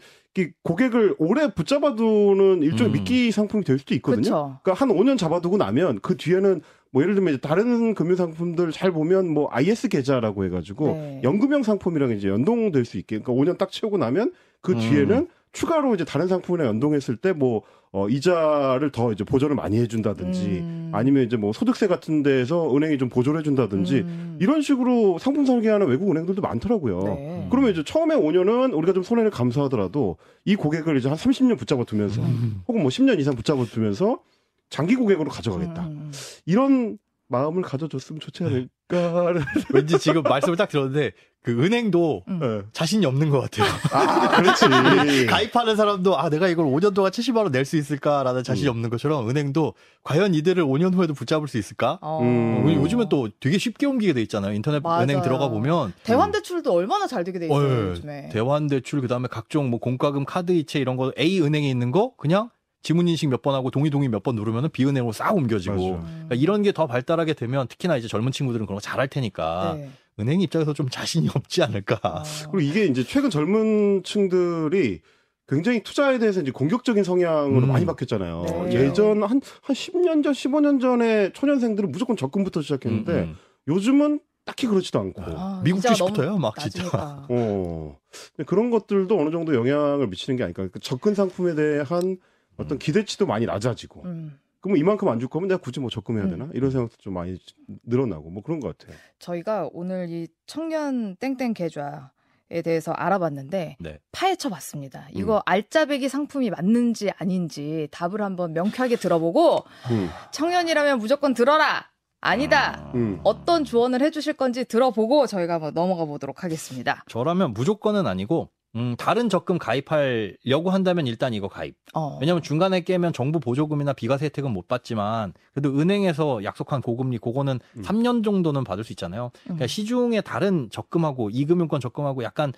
고객을 0.62 1.16
오래 1.18 1.52
붙잡아두는 1.52 2.62
일종의 2.62 2.92
음. 2.92 2.92
미끼 2.94 3.30
상품이 3.30 3.62
될 3.62 3.78
수도 3.78 3.94
있거든요. 3.96 4.22
그렇죠. 4.22 4.58
그러니까 4.62 4.72
한 4.72 4.88
5년 4.88 5.18
잡아두고 5.18 5.58
나면 5.58 5.98
그 6.00 6.16
뒤에는 6.16 6.62
뭐 6.92 7.02
예를 7.02 7.14
들면 7.14 7.34
이제 7.34 7.40
다른 7.42 7.94
금융 7.94 8.16
상품들 8.16 8.72
잘 8.72 8.90
보면 8.90 9.28
뭐 9.28 9.50
IS 9.52 9.88
계좌라고 9.88 10.46
해가지고 10.46 10.86
네. 10.86 11.20
연금형 11.22 11.62
상품이랑 11.62 12.12
이제 12.12 12.28
연동될 12.28 12.86
수 12.86 12.96
있게 12.96 13.18
그러니까 13.18 13.52
5년 13.52 13.58
딱 13.58 13.70
채우고 13.70 13.98
나면 13.98 14.32
그 14.62 14.72
음. 14.72 14.78
뒤에는 14.78 15.28
추가로 15.52 15.94
이제 15.94 16.06
다른 16.06 16.26
상품이랑 16.26 16.68
연동했을 16.68 17.16
때뭐 17.16 17.64
어, 17.92 18.08
이자를 18.08 18.92
더 18.92 19.12
이제 19.12 19.24
보조를 19.24 19.56
많이 19.56 19.78
해준다든지 19.78 20.46
음. 20.60 20.90
아니면 20.94 21.24
이제 21.24 21.36
뭐 21.36 21.52
소득세 21.52 21.88
같은 21.88 22.22
데에서 22.22 22.74
은행이 22.74 22.98
좀 22.98 23.08
보조를 23.08 23.40
해준다든지 23.40 23.98
음. 23.98 24.38
이런 24.40 24.62
식으로 24.62 25.18
상품 25.18 25.44
설계하는 25.44 25.88
외국 25.88 26.08
은행들도 26.10 26.40
많더라고요. 26.40 27.02
네. 27.02 27.48
그러면 27.50 27.72
이제 27.72 27.82
처음에 27.84 28.14
5년은 28.14 28.76
우리가 28.76 28.92
좀 28.92 29.02
손해를 29.02 29.32
감수하더라도 29.32 30.18
이 30.44 30.54
고객을 30.54 30.96
이제 30.98 31.08
한 31.08 31.18
30년 31.18 31.58
붙잡아 31.58 31.82
두면서 31.82 32.22
음. 32.22 32.62
혹은 32.68 32.82
뭐 32.82 32.90
10년 32.90 33.18
이상 33.18 33.34
붙잡아 33.34 33.64
두면서 33.64 34.20
장기 34.68 34.94
고객으로 34.94 35.28
가져가겠다. 35.28 35.82
음, 35.82 35.90
음. 35.90 36.12
이런 36.46 36.96
마음을 37.26 37.62
가져줬으면 37.62 38.20
좋지 38.20 38.44
않을 38.44 38.68
가를 38.90 39.42
왠지 39.70 39.98
지금 39.98 40.22
말씀을 40.22 40.56
딱 40.56 40.68
들었는데 40.68 41.12
그 41.42 41.52
은행도 41.64 42.24
음. 42.28 42.40
예. 42.42 42.62
자신이 42.74 43.06
없는 43.06 43.30
것 43.30 43.40
같아요. 43.40 43.66
아 43.92 44.28
그렇지. 44.36 44.66
가입하는 45.26 45.74
사람도 45.74 46.18
아 46.18 46.28
내가 46.28 46.48
이걸 46.48 46.66
5년 46.66 46.92
동안 46.94 47.10
70만 47.10 47.36
원 47.38 47.50
낼 47.50 47.64
수 47.64 47.78
있을까라는 47.78 48.44
자신이 48.44 48.68
음. 48.68 48.72
없는 48.72 48.90
것처럼 48.90 49.26
은행도 49.28 49.72
과연 50.02 50.34
이들을 50.34 50.62
5년 50.64 50.92
후에도 50.94 51.14
붙잡을 51.14 51.48
수 51.48 51.56
있을까? 51.56 51.98
어. 52.02 52.20
음. 52.22 52.66
어, 52.66 52.72
요즘은 52.82 53.08
또 53.08 53.30
되게 53.40 53.56
쉽게 53.56 53.86
옮기게 53.86 54.12
돼 54.12 54.20
있잖아요. 54.22 54.52
인터넷 54.52 54.82
맞아요. 54.82 55.02
은행 55.04 55.22
들어가 55.22 55.48
보면 55.48 55.94
대환 56.02 56.30
대출도 56.30 56.70
얼마나 56.74 57.06
잘 57.06 57.24
되게 57.24 57.38
돼 57.38 57.46
있어요, 57.46 57.58
어, 57.86 57.88
요즘에. 57.92 58.28
대환 58.32 58.66
대출 58.66 59.00
그다음에 59.00 59.26
각종 59.30 59.70
뭐 59.70 59.80
공과금 59.80 60.26
카드 60.26 60.52
이체 60.52 60.78
이런 60.78 60.96
거 60.96 61.10
A 61.18 61.40
은행에 61.40 61.66
있는 61.70 61.90
거 61.90 62.12
그냥 62.18 62.50
지문 62.82 63.08
인식 63.08 63.28
몇 63.28 63.42
번 63.42 63.54
하고 63.54 63.70
동의 63.70 63.90
동의 63.90 64.08
몇 64.08 64.22
번 64.22 64.34
누르면은 64.36 64.68
B 64.70 64.84
은행으로 64.84 65.12
싹 65.12 65.34
옮겨지고. 65.36 65.76
그러니까 66.00 66.34
이런 66.34 66.62
게 66.62 66.72
더 66.72 66.86
발달하게 66.86 67.34
되면 67.34 67.66
특히나 67.68 67.96
이제 67.96 68.08
젊은 68.08 68.32
친구들은 68.32 68.66
그런 68.66 68.76
거 68.76 68.80
잘할 68.80 69.08
테니까 69.08 69.74
네. 69.76 69.90
은행 70.18 70.40
입장에서 70.40 70.72
좀 70.74 70.88
자신이 70.88 71.28
없지 71.34 71.62
않을까. 71.62 72.00
어. 72.02 72.22
그리고 72.50 72.60
이게 72.60 72.86
이제 72.86 73.02
최근 73.04 73.30
젊은 73.30 74.02
층들이 74.04 75.00
굉장히 75.48 75.82
투자에 75.82 76.18
대해서 76.18 76.40
이제 76.40 76.50
공격적인 76.52 77.02
성향으로 77.02 77.66
음. 77.66 77.68
많이 77.68 77.84
바뀌었잖아요. 77.84 78.44
네. 78.68 78.72
예전 78.74 79.22
한, 79.24 79.40
한 79.62 79.74
10년 79.74 80.22
전, 80.22 80.32
15년 80.32 80.80
전에 80.80 81.32
초년생들은 81.32 81.90
무조건 81.90 82.16
적금부터 82.16 82.62
시작했는데 82.62 83.12
음, 83.12 83.18
음. 83.18 83.36
요즘은 83.68 84.20
딱히 84.44 84.66
그렇지도 84.68 85.00
않고. 85.00 85.22
아, 85.26 85.60
미국 85.64 85.78
이자가 85.78 85.94
주식부터요, 85.96 86.38
막 86.38 86.56
진짜. 86.58 86.82
낮으니까. 86.82 87.26
어. 87.28 87.98
그런 88.46 88.70
것들도 88.70 89.18
어느 89.18 89.30
정도 89.30 89.54
영향을 89.54 90.06
미치는 90.06 90.36
게 90.36 90.44
아닐까. 90.44 90.66
그 90.72 90.78
접근 90.80 91.14
상품에 91.14 91.54
대한 91.54 92.16
어떤 92.60 92.76
음. 92.76 92.78
기대치도 92.78 93.26
많이 93.26 93.46
낮아지고. 93.46 94.02
음. 94.04 94.38
그러면 94.60 94.78
이만큼 94.78 95.08
안 95.08 95.18
줄 95.18 95.28
거면 95.28 95.48
내가 95.48 95.60
굳이 95.60 95.80
뭐 95.80 95.88
적금해야 95.88 96.24
음. 96.26 96.30
되나? 96.30 96.48
이런 96.52 96.70
생각도 96.70 96.96
좀 96.98 97.14
많이 97.14 97.38
늘어나고 97.84 98.28
뭐 98.30 98.42
그런 98.42 98.60
것 98.60 98.76
같아요. 98.76 98.96
저희가 99.18 99.70
오늘 99.72 100.08
이 100.10 100.28
청년 100.46 101.16
땡땡 101.16 101.54
계좌에 101.54 102.60
대해서 102.62 102.92
알아봤는데 102.92 103.76
네. 103.80 103.98
파헤쳐 104.12 104.50
봤습니다. 104.50 105.06
이거 105.12 105.42
알짜배기 105.46 106.08
상품이 106.10 106.50
맞는지 106.50 107.10
아닌지 107.16 107.88
답을 107.90 108.20
한번 108.20 108.52
명쾌하게 108.52 108.96
들어보고 108.96 109.64
음. 109.90 110.08
청년이라면 110.32 110.98
무조건 110.98 111.32
들어라. 111.32 111.88
아니다. 112.22 112.92
음. 112.94 113.18
어떤 113.24 113.64
조언을 113.64 114.02
해주실 114.02 114.34
건지 114.34 114.66
들어보고 114.66 115.26
저희가 115.26 115.54
한번 115.54 115.72
넘어가 115.72 116.04
보도록 116.04 116.44
하겠습니다. 116.44 117.02
저라면 117.08 117.54
무조건은 117.54 118.06
아니고 118.06 118.50
음, 118.76 118.94
다른 118.96 119.28
적금 119.28 119.58
가입하려고 119.58 120.70
한다면 120.70 121.06
일단 121.06 121.34
이거 121.34 121.48
가입. 121.48 121.74
어. 121.94 122.18
왜냐면 122.20 122.42
중간에 122.42 122.80
깨면 122.82 123.12
정부 123.12 123.40
보조금이나 123.40 123.92
비과세 123.92 124.26
혜택은 124.26 124.50
못 124.52 124.68
받지만 124.68 125.32
그래도 125.52 125.78
은행에서 125.78 126.44
약속한 126.44 126.80
고금리 126.80 127.18
그거는 127.18 127.58
음. 127.76 127.82
3년 127.82 128.22
정도는 128.24 128.64
받을 128.64 128.84
수 128.84 128.92
있잖아요. 128.92 129.30
그러니까 129.44 129.64
음. 129.64 129.66
시중에 129.66 130.20
다른 130.20 130.68
적금하고 130.70 131.30
이금융권 131.30 131.80
적금하고 131.80 132.22
약간 132.22 132.52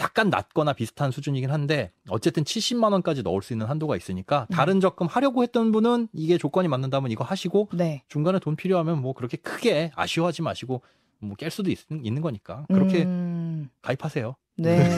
약간 0.00 0.28
낮거나 0.28 0.72
비슷한 0.72 1.12
수준이긴 1.12 1.50
한데 1.52 1.92
어쨌든 2.08 2.42
70만 2.42 2.90
원까지 2.92 3.22
넣을 3.22 3.42
수 3.42 3.52
있는 3.52 3.66
한도가 3.66 3.96
있으니까 3.96 4.48
음. 4.50 4.54
다른 4.54 4.80
적금 4.80 5.06
하려고 5.06 5.42
했던 5.44 5.70
분은 5.70 6.08
이게 6.12 6.36
조건이 6.36 6.66
맞는다면 6.68 7.10
이거 7.12 7.22
하시고 7.22 7.68
네. 7.74 8.02
중간에 8.08 8.40
돈 8.40 8.56
필요하면 8.56 9.00
뭐 9.00 9.12
그렇게 9.12 9.36
크게 9.36 9.92
아쉬워하지 9.94 10.42
마시고 10.42 10.82
뭐 11.20 11.36
깰 11.36 11.50
수도 11.50 11.70
있, 11.70 11.78
는 11.90 12.20
거니까 12.20 12.66
그렇게 12.68 13.04
음, 13.04 13.70
가입하세요. 13.82 14.34
네. 14.56 14.88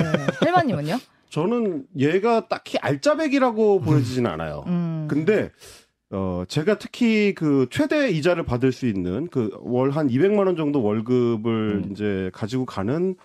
헬마님은요? 0.45 0.99
저는 1.31 1.87
얘가 1.99 2.49
딱히 2.49 2.79
알짜배기라고 2.79 3.81
보여지지는 3.81 4.31
않아요. 4.31 4.65
음. 4.69 5.07
근데 5.11 5.51
어 6.11 6.45
제가 6.47 6.79
특히 6.79 7.35
그 7.35 7.67
최대 7.71 8.11
이자를 8.11 8.45
받을 8.45 8.71
수 8.73 8.87
있는 8.87 9.27
그 9.29 9.51
월 9.65 9.91
한 9.91 10.09
200만 10.09 10.47
원 10.47 10.57
정도 10.57 10.83
월급을 10.83 11.83
음. 11.85 11.91
이제 11.91 12.31
가지고 12.33 12.65
가는 12.65 13.17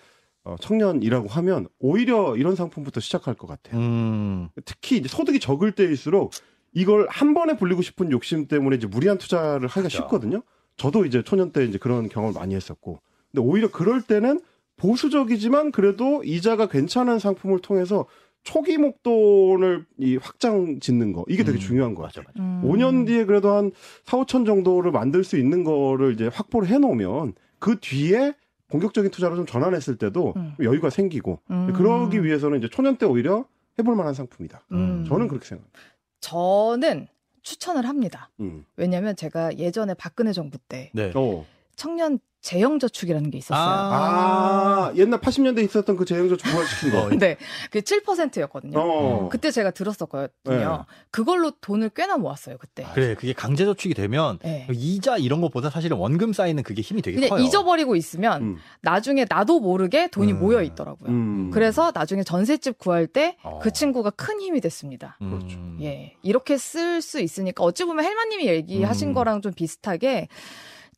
어 0.44 0.56
청년이라고 0.60 1.28
하면 1.28 1.68
오히려 1.78 2.36
이런 2.36 2.56
상품부터 2.56 3.00
시작할 3.00 3.34
것 3.34 3.46
같아요. 3.46 3.80
음. 3.80 4.48
특히 4.64 4.96
이제 4.96 5.08
소득이 5.08 5.38
적을 5.38 5.72
때일수록 5.72 6.32
이걸 6.74 7.06
한 7.08 7.34
번에 7.34 7.56
불리고 7.56 7.82
싶은 7.82 8.10
욕심 8.10 8.48
때문에 8.48 8.76
이제 8.76 8.86
무리한 8.88 9.16
투자를 9.18 9.68
하기가. 9.68 9.88
쉽거든요. 9.88 10.42
저도 10.76 11.04
이제 11.04 11.22
초년 11.22 11.52
때 11.52 11.64
이제 11.64 11.78
그런 11.78 12.08
경험을 12.08 12.34
많이 12.38 12.54
했었고. 12.56 13.00
근데 13.30 13.46
오히려 13.46 13.70
그럴 13.70 14.02
때는 14.02 14.40
보수적이지만 14.82 15.70
그래도 15.70 16.24
이자가 16.24 16.66
괜찮은 16.66 17.20
상품을 17.20 17.60
통해서 17.60 18.06
초기 18.42 18.76
목돈을 18.76 19.86
이 19.98 20.16
확장 20.16 20.80
짓는 20.80 21.12
거 21.12 21.24
이게 21.28 21.44
되게 21.44 21.58
음, 21.58 21.60
중요한 21.60 21.94
것 21.94 22.02
맞아, 22.02 22.22
같아요. 22.22 22.42
음. 22.42 22.62
5년 22.64 23.06
뒤에 23.06 23.24
그래도 23.24 23.52
한 23.52 23.70
4, 24.04 24.18
5천 24.18 24.44
정도를 24.44 24.90
만들 24.90 25.22
수 25.22 25.38
있는 25.38 25.62
거를 25.62 26.12
이제 26.12 26.26
확보를 26.26 26.68
해 26.68 26.78
놓으면 26.78 27.34
그 27.60 27.78
뒤에 27.80 28.34
본격적인 28.66 29.12
투자로 29.12 29.36
좀 29.36 29.46
전환했을 29.46 29.96
때도 29.96 30.34
음. 30.36 30.54
여유가 30.60 30.90
생기고 30.90 31.38
음. 31.52 31.72
그러기 31.72 32.24
위해서는 32.24 32.58
이제 32.58 32.68
초년 32.68 32.96
때 32.96 33.06
오히려 33.06 33.44
해볼 33.78 33.94
만한 33.94 34.14
상품이다. 34.14 34.62
음. 34.72 35.04
저는 35.06 35.28
그렇게 35.28 35.46
생각합니다. 35.46 35.78
저는 36.18 37.06
추천을 37.42 37.86
합니다. 37.86 38.30
음. 38.40 38.64
왜냐면 38.76 39.14
제가 39.14 39.56
예전에 39.58 39.94
박근혜 39.94 40.32
정부 40.32 40.58
때 40.58 40.90
네. 40.92 41.12
어. 41.14 41.46
청년 41.76 42.18
재형저축이라는 42.42 43.30
게 43.30 43.38
있었어요. 43.38 43.62
아, 43.64 44.92
옛날 44.96 45.20
80년대 45.20 45.62
있었던 45.64 45.96
그 45.96 46.04
재형저축 46.04 46.50
부활시킨 46.50 46.90
거. 46.90 47.02
어, 47.02 47.08
네, 47.10 47.36
그게 47.70 47.80
7%였거든요. 47.80 48.78
어. 48.78 49.28
그때 49.30 49.50
제가 49.52 49.70
들었었거든요. 49.70 50.30
네. 50.44 50.94
그걸로 51.10 51.52
돈을 51.60 51.90
꽤나 51.90 52.16
모았어요, 52.18 52.58
그때. 52.58 52.84
그래, 52.94 53.14
그게 53.14 53.32
강제 53.32 53.64
저축이 53.64 53.94
되면 53.94 54.38
네. 54.42 54.66
이자 54.72 55.18
이런 55.18 55.40
것보다 55.40 55.70
사실은 55.70 55.96
원금 55.96 56.32
쌓이는 56.32 56.64
그게 56.64 56.82
힘이 56.82 57.00
되게 57.00 57.14
그냥 57.16 57.30
커요. 57.30 57.44
잊어버리고 57.44 57.94
있으면 57.94 58.42
음. 58.42 58.56
나중에 58.82 59.24
나도 59.28 59.60
모르게 59.60 60.08
돈이 60.08 60.32
음. 60.32 60.40
모여 60.40 60.62
있더라고요. 60.62 61.10
음. 61.10 61.50
그래서 61.52 61.92
나중에 61.94 62.24
전셋집 62.24 62.78
구할 62.78 63.06
때그 63.06 63.38
어. 63.44 63.60
친구가 63.72 64.10
큰 64.10 64.40
힘이 64.40 64.60
됐습니다. 64.60 65.16
음. 65.22 65.30
그렇죠. 65.30 65.58
예. 65.82 66.16
이렇게 66.22 66.58
쓸 66.58 67.00
수 67.02 67.20
있으니까 67.20 67.62
어찌 67.62 67.84
보면 67.84 68.04
헬마님이 68.04 68.46
얘기하신 68.48 69.08
음. 69.08 69.14
거랑 69.14 69.42
좀 69.42 69.52
비슷하게 69.52 70.26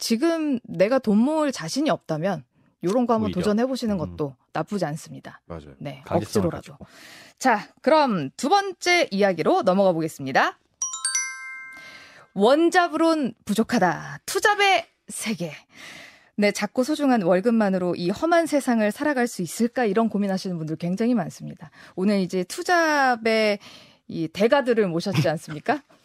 지금 0.05 0.59
내가 0.65 0.99
돈 0.99 1.17
모을 1.17 1.51
자신이 1.51 1.89
없다면 1.89 2.45
요런 2.85 3.07
거 3.07 3.15
한번 3.15 3.29
오히려. 3.29 3.41
도전해 3.41 3.65
보시는 3.65 3.95
음. 3.95 3.99
것도 3.99 4.37
나쁘지 4.53 4.85
않습니다. 4.85 5.41
맞아요. 5.47 5.77
네. 5.79 6.05
억지로라도. 6.07 6.75
가지고. 6.75 6.87
자, 7.39 7.73
그럼 7.81 8.29
두 8.37 8.51
번째 8.51 9.09
이야기로 9.11 9.63
넘어가 9.63 9.93
보겠습니다. 9.93 10.59
원잡으론 12.35 13.33
부족하다. 13.47 14.19
투잡의 14.27 14.87
세계. 15.09 15.53
네, 16.37 16.53
작고 16.53 16.83
소중한 16.85 17.23
월급만으로 17.23 17.95
이 17.95 18.11
험한 18.11 18.45
세상을 18.45 18.93
살아갈 18.93 19.27
수 19.27 19.41
있을까 19.41 19.87
이런 19.87 20.11
고민하시는 20.11 20.59
분들 20.59 20.77
굉장히 20.77 21.15
많습니다. 21.15 21.71
오늘 21.97 22.19
이제 22.21 22.45
투잡의 22.45 23.59
이 24.09 24.29
대가들을 24.29 24.87
모셨지 24.87 25.27
않습니까? 25.31 25.83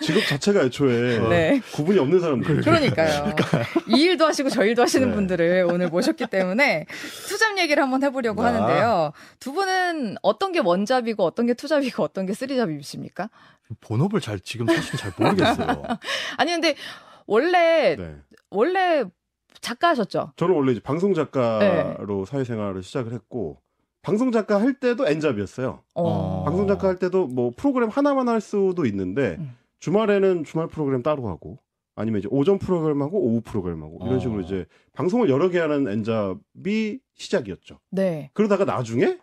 직업 0.00 0.24
자체가 0.26 0.62
애초에 0.62 1.18
네. 1.28 1.60
구분이 1.74 1.98
없는 1.98 2.20
사람들. 2.20 2.60
그러니까요. 2.62 3.34
이 3.88 4.00
일도 4.02 4.26
하시고 4.26 4.50
저 4.50 4.64
일도 4.64 4.82
하시는 4.82 5.08
네. 5.08 5.14
분들을 5.14 5.66
오늘 5.70 5.88
모셨기 5.88 6.26
때문에 6.26 6.86
투잡 7.28 7.58
얘기를 7.58 7.82
한번 7.82 8.02
해보려고 8.02 8.42
아. 8.42 8.46
하는데요. 8.46 9.12
두 9.38 9.52
분은 9.52 10.16
어떤 10.22 10.52
게 10.52 10.60
원잡이고 10.60 11.24
어떤 11.24 11.46
게 11.46 11.54
투잡이고 11.54 12.02
어떤 12.02 12.26
게 12.26 12.34
쓰리잡이십니까? 12.34 13.30
본업을 13.80 14.20
잘 14.20 14.40
지금 14.40 14.66
사실 14.66 14.98
잘 14.98 15.12
모르겠어요. 15.16 15.82
아니 16.36 16.52
근데 16.52 16.74
원래 17.26 17.96
네. 17.96 18.16
원래 18.50 19.04
작가셨죠? 19.60 20.32
저는 20.36 20.54
원래 20.54 20.72
이제 20.72 20.80
방송 20.80 21.12
네. 21.12 21.14
작가로 21.14 22.24
사회생활을 22.24 22.82
시작을 22.82 23.12
했고 23.12 23.60
방송 24.02 24.32
작가 24.32 24.60
할 24.60 24.74
때도 24.74 25.06
엔잡이었어요. 25.06 25.82
어. 25.94 26.44
방송 26.44 26.66
작가 26.66 26.88
할 26.88 26.98
때도 26.98 27.26
뭐 27.26 27.50
프로그램 27.56 27.88
하나만 27.88 28.28
할 28.28 28.40
수도 28.40 28.86
있는데 28.86 29.36
음. 29.38 29.56
주말에는 29.78 30.44
주말 30.44 30.68
프로그램 30.68 31.02
따로 31.02 31.28
하고 31.28 31.58
아니면 31.96 32.20
이제 32.20 32.28
오전 32.30 32.58
프로그램하고 32.58 33.18
오후 33.18 33.40
프로그램하고 33.42 33.98
이런 34.02 34.16
어. 34.16 34.18
식으로 34.18 34.40
이제 34.40 34.66
방송을 34.94 35.28
여러 35.28 35.50
개 35.50 35.58
하는 35.58 35.86
엔잡이 35.88 37.00
시작이었죠. 37.14 37.78
네. 37.90 38.30
그러다가 38.32 38.64
나중에 38.64 39.18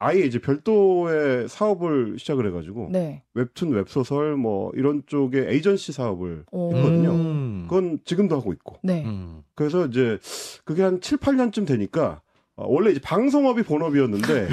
아예 0.00 0.20
이제 0.20 0.38
별도의 0.38 1.48
사업을 1.48 2.18
시작을 2.18 2.46
해가지고 2.48 2.90
네. 2.92 3.22
웹툰, 3.34 3.70
웹소설 3.70 4.36
뭐 4.36 4.70
이런 4.74 5.02
쪽에 5.06 5.48
에이전시 5.48 5.92
사업을 5.92 6.44
오. 6.52 6.72
했거든요. 6.74 7.10
음. 7.10 7.66
그건 7.68 7.98
지금도 8.04 8.36
하고 8.36 8.52
있고. 8.52 8.76
네. 8.82 9.04
음. 9.04 9.42
그래서 9.54 9.86
이제 9.86 10.18
그게 10.64 10.82
한 10.82 11.00
7, 11.00 11.18
8년쯤 11.18 11.66
되니까 11.66 12.20
어, 12.20 12.27
원래 12.66 12.90
이제 12.90 13.00
방송업이 13.00 13.62
본업이었는데 13.62 14.48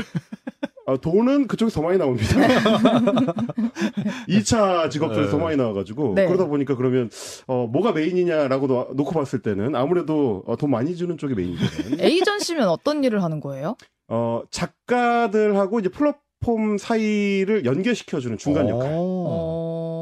어, 0.88 0.98
돈은 1.02 1.48
그쪽에서 1.48 1.82
더 1.82 1.88
많이 1.88 1.98
나옵니다. 1.98 2.26
2차 4.30 4.90
직업들에서 4.90 5.32
더 5.32 5.38
네. 5.38 5.44
많이 5.44 5.58
나와가지고 5.58 6.14
네. 6.16 6.26
그러다 6.28 6.46
보니까 6.46 6.76
그러면 6.76 7.10
어, 7.48 7.68
뭐가 7.72 7.92
메인이냐라고 7.92 8.68
놓- 8.68 8.96
놓고 8.96 9.12
봤을 9.12 9.42
때는 9.42 9.76
아무래도 9.76 10.44
어, 10.46 10.56
돈 10.56 10.72
많이 10.72 10.96
주는 10.96 11.18
쪽이 11.18 11.34
메인이거든요. 11.36 11.98
에이전시면 12.04 12.68
어떤 12.68 13.04
일을 13.04 13.24
하는 13.24 13.40
거예요? 13.40 13.76
어, 14.08 14.42
작가들하고 14.52 15.80
이제 15.80 15.90
플랫폼 15.90 16.78
사이를 16.78 17.66
연계시켜주는 17.66 18.38
중간 18.38 18.70
역할. 18.70 18.92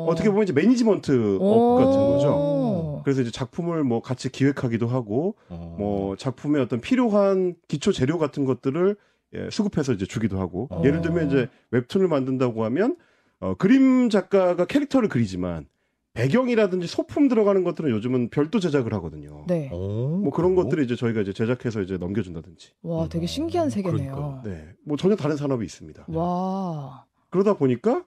어. 0.03 0.05
어. 0.05 0.07
어. 0.07 0.11
어떻게 0.11 0.29
보면 0.29 0.43
이제 0.43 0.53
매니지먼트 0.53 1.37
오. 1.39 1.45
업 1.45 1.77
같은 1.77 1.91
거죠. 1.91 2.27
오. 2.29 3.01
그래서 3.03 3.21
이제 3.21 3.31
작품을 3.31 3.83
뭐 3.83 4.01
같이 4.01 4.31
기획하기도 4.31 4.87
하고 4.87 5.35
어. 5.49 5.75
뭐 5.77 6.15
작품의 6.15 6.61
어떤 6.61 6.79
필요한 6.81 7.55
기초 7.67 7.91
재료 7.91 8.17
같은 8.17 8.45
것들을 8.45 8.95
예, 9.35 9.49
수급해서 9.49 9.93
이제 9.93 10.05
주기도 10.05 10.39
하고 10.39 10.67
어. 10.71 10.81
예를 10.85 11.01
들면 11.01 11.27
이제 11.27 11.49
웹툰을 11.71 12.07
만든다고 12.07 12.63
하면 12.65 12.97
어, 13.39 13.55
그림 13.55 14.09
작가가 14.09 14.65
캐릭터를 14.65 15.09
그리지만 15.09 15.65
배경이라든지 16.13 16.85
소품 16.85 17.27
들어가는 17.27 17.63
것들은 17.63 17.89
요즘은 17.89 18.29
별도 18.29 18.59
제작을 18.59 18.93
하거든요. 18.93 19.45
네. 19.47 19.69
오, 19.73 20.19
뭐 20.21 20.31
그런 20.31 20.51
그래요? 20.53 20.63
것들을 20.63 20.83
이제 20.83 20.95
저희가 20.95 21.21
이제 21.21 21.33
제작해서 21.33 21.81
이제 21.81 21.97
넘겨준다든지. 21.97 22.73
와, 22.83 23.09
되게 23.09 23.25
신기한 23.25 23.67
어, 23.67 23.69
세계네요. 23.71 24.13
그러니까요. 24.15 24.41
네. 24.45 24.67
뭐 24.85 24.95
전혀 24.95 25.15
다른 25.15 25.35
산업이 25.35 25.65
있습니다. 25.65 26.05
와. 26.09 27.05
그러다 27.31 27.55
보니까 27.55 28.05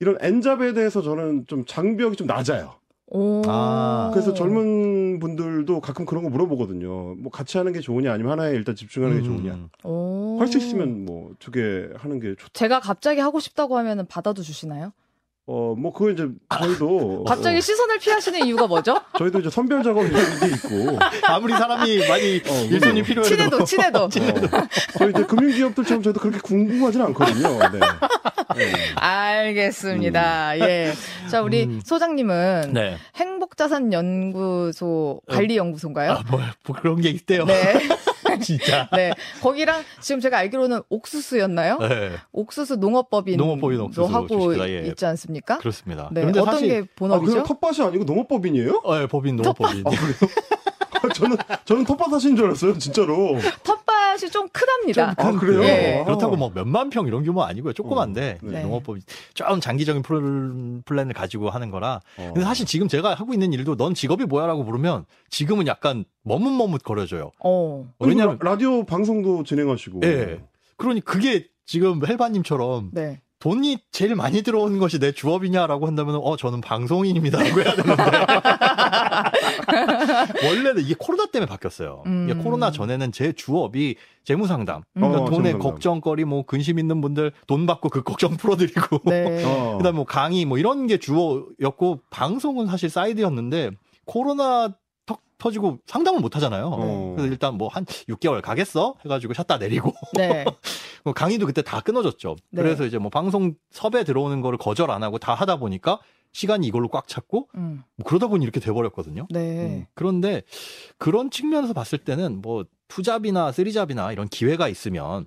이런 0.00 0.16
엔잡에 0.20 0.72
대해서 0.72 1.02
저는 1.02 1.44
좀 1.46 1.64
장벽이 1.66 2.16
좀 2.16 2.26
낮아요. 2.26 2.74
오. 3.12 3.42
아. 3.46 4.10
그래서 4.14 4.32
젊은 4.34 5.18
분들도 5.18 5.80
가끔 5.80 6.06
그런 6.06 6.22
거 6.22 6.30
물어보거든요. 6.30 7.16
뭐 7.18 7.30
같이 7.30 7.58
하는 7.58 7.72
게 7.72 7.80
좋으냐 7.80 8.12
아니면 8.12 8.32
하나에 8.32 8.52
일단 8.52 8.74
집중하는 8.76 9.18
게 9.18 9.22
좋으냐. 9.24 9.52
음. 9.54 9.68
오. 9.84 10.38
할수 10.40 10.58
있으면 10.58 11.04
뭐 11.04 11.32
두 11.38 11.50
개 11.50 11.88
하는 11.96 12.20
게 12.20 12.30
좋다. 12.36 12.50
제가 12.54 12.80
갑자기 12.80 13.20
하고 13.20 13.40
싶다고 13.40 13.76
하면은 13.78 14.06
받아도 14.06 14.42
주시나요? 14.42 14.92
어, 15.52 15.74
뭐 15.76 15.92
그거 15.92 16.12
이제 16.12 16.28
저희도 16.48 17.24
갑자기 17.26 17.58
어, 17.58 17.60
시선을 17.60 17.98
피하시는 17.98 18.46
이유가 18.46 18.68
뭐죠? 18.68 19.00
저희도 19.18 19.40
이제 19.40 19.50
선별 19.50 19.82
작업이 19.82 20.08
게 20.08 20.16
있고 20.46 20.96
아무리 21.26 21.52
사람이 21.54 22.06
많이 22.06 22.40
어, 22.48 22.54
일손이. 22.70 23.02
필요해도 23.02 23.64
친해도 23.64 24.08
친해도. 24.08 24.46
어, 24.56 24.68
저희 24.96 25.10
이제 25.10 25.24
금융기업들처럼 25.24 26.04
저희도 26.04 26.20
그렇게 26.20 26.38
궁금하진 26.38 27.02
않거든요. 27.02 27.58
네. 27.72 27.80
네. 28.56 28.72
알겠습니다. 28.94 30.56
예. 30.60 30.92
자, 31.28 31.42
우리 31.42 31.64
음. 31.64 31.80
소장님은 31.84 32.70
네. 32.72 32.96
행복자산연구소 33.16 35.20
관리연구소인가요? 35.28 36.12
아, 36.12 36.22
뭐, 36.30 36.40
뭐 36.64 36.76
그런 36.76 37.00
게 37.00 37.08
있대요. 37.08 37.44
네. 37.44 37.74
진짜. 38.44 38.88
네. 38.92 39.12
거기랑 39.42 39.82
지금 40.00 40.20
제가 40.20 40.38
알기로는 40.38 40.80
옥수수였나요? 40.88 41.78
네. 41.78 42.12
옥수수 42.32 42.76
농업법인 42.76 43.36
농업법인 43.36 43.80
옥수수 43.80 44.04
하고 44.14 44.26
출시다, 44.28 44.68
예. 44.68 44.86
있지 44.88 45.06
않습니까? 45.06 45.58
그렇습니다. 45.58 46.08
네. 46.12 46.22
그런데 46.22 46.40
어떤 46.40 46.54
사실 46.54 46.68
게 46.68 46.78
아, 46.78 46.84
본업이죠? 46.96 47.30
그냥 47.32 47.46
텃밭이 47.46 47.86
아니고 47.86 48.04
농업법인이에요? 48.04 48.82
어, 48.84 49.00
예, 49.00 49.06
법인 49.06 49.36
농업법인. 49.36 49.84
저는 51.14 51.36
저는 51.64 51.84
텃밭 51.84 52.12
하시는 52.12 52.36
줄 52.36 52.46
알았어요, 52.46 52.78
진짜로. 52.78 53.36
텃밭이 53.64 54.30
좀 54.30 54.48
크답니다. 54.48 55.14
아, 55.16 55.32
그래요? 55.32 55.62
예. 55.62 56.00
아. 56.00 56.04
그렇다고 56.04 56.36
뭐 56.36 56.50
몇만 56.54 56.90
평 56.90 57.06
이런 57.06 57.22
규모 57.24 57.42
아니고요. 57.42 57.72
조그만데 57.72 58.38
어, 58.42 58.46
네. 58.46 58.62
농업법인이 58.62 59.00
좀 59.34 59.60
장기적인 59.60 60.02
플- 60.02 60.82
플랜을 60.84 61.12
가지고 61.14 61.50
하는 61.50 61.70
거라. 61.70 62.00
어. 62.18 62.30
근데 62.32 62.42
사실 62.42 62.66
지금 62.66 62.88
제가 62.88 63.14
하고 63.14 63.32
있는 63.32 63.52
일도 63.52 63.76
넌 63.76 63.94
직업이 63.94 64.24
뭐야라고 64.24 64.62
물으면 64.64 65.04
지금은 65.30 65.66
약간 65.66 66.04
머뭇머뭇 66.22 66.82
거려져요. 66.82 67.30
어. 67.42 67.88
왜냐면 68.00 68.38
라- 68.40 68.50
라디오 68.52 68.84
방송도 68.84 69.44
진행하시고. 69.44 70.00
예. 70.04 70.40
그러니 70.76 71.00
그게 71.02 71.46
지금 71.66 72.04
헬바님처럼 72.06 72.90
네. 72.92 73.20
돈이 73.40 73.78
제일 73.90 74.14
많이 74.14 74.42
들어오는 74.42 74.78
것이 74.78 74.98
내 74.98 75.12
주업이냐라고 75.12 75.86
한다면 75.86 76.16
어 76.16 76.36
저는 76.36 76.60
방송인입니다라고 76.60 77.62
해야 77.62 77.74
되는데 77.74 78.02
원래는 80.46 80.82
이게 80.82 80.94
코로나 80.98 81.24
때문에 81.26 81.48
바뀌었어요. 81.48 82.02
음. 82.04 82.28
이게 82.28 82.38
코로나 82.38 82.70
전에는 82.70 83.12
제 83.12 83.32
주업이 83.32 83.96
재무 84.24 84.46
상담. 84.46 84.82
그러니까 84.94 85.22
어, 85.22 85.24
돈에 85.24 85.52
재무상담. 85.52 85.58
걱정거리 85.58 86.26
뭐 86.26 86.44
근심 86.44 86.78
있는 86.78 87.00
분들 87.00 87.32
돈 87.46 87.66
받고 87.66 87.88
그 87.88 88.02
걱정 88.02 88.36
풀어드리고 88.36 89.00
네. 89.06 89.42
어. 89.48 89.78
그다음 89.78 89.96
뭐 89.96 90.04
강의 90.04 90.44
뭐 90.44 90.58
이런 90.58 90.86
게 90.86 90.98
주어였고 90.98 92.00
방송은 92.10 92.66
사실 92.66 92.90
사이드였는데 92.90 93.70
코로나 94.04 94.74
턱 95.06 95.20
터지고 95.38 95.78
상담을 95.86 96.20
못 96.20 96.36
하잖아요. 96.36 96.70
어. 96.72 97.14
그래서 97.16 97.32
일단 97.32 97.54
뭐 97.56 97.68
한 97.68 97.84
6개월 97.84 98.42
가겠어 98.42 98.94
해가지고 99.04 99.34
샷다 99.34 99.58
내리고 99.58 99.92
네. 100.16 100.44
뭐 101.04 101.12
강의도 101.14 101.46
그때 101.46 101.62
다 101.62 101.80
끊어졌죠. 101.80 102.36
네. 102.50 102.62
그래서 102.62 102.84
이제 102.84 102.98
뭐 102.98 103.10
방송 103.10 103.54
섭외 103.70 104.04
들어오는 104.04 104.40
거를 104.40 104.58
거절 104.58 104.90
안 104.90 105.02
하고 105.02 105.18
다 105.18 105.34
하다 105.34 105.56
보니까 105.56 105.98
시간이 106.32 106.66
이걸로 106.66 106.88
꽉 106.88 107.08
찼고 107.08 107.48
음. 107.56 107.82
뭐 107.96 108.06
그러다 108.06 108.28
보니 108.28 108.44
이렇게 108.44 108.60
돼버렸거든요. 108.60 109.26
네. 109.30 109.40
음, 109.40 109.86
그런데 109.94 110.42
그런 110.98 111.30
측면에서 111.30 111.72
봤을 111.72 111.98
때는 111.98 112.40
뭐 112.40 112.64
투잡이나 112.88 113.50
쓰리잡이나 113.52 114.12
이런 114.12 114.28
기회가 114.28 114.68
있으면 114.68 115.26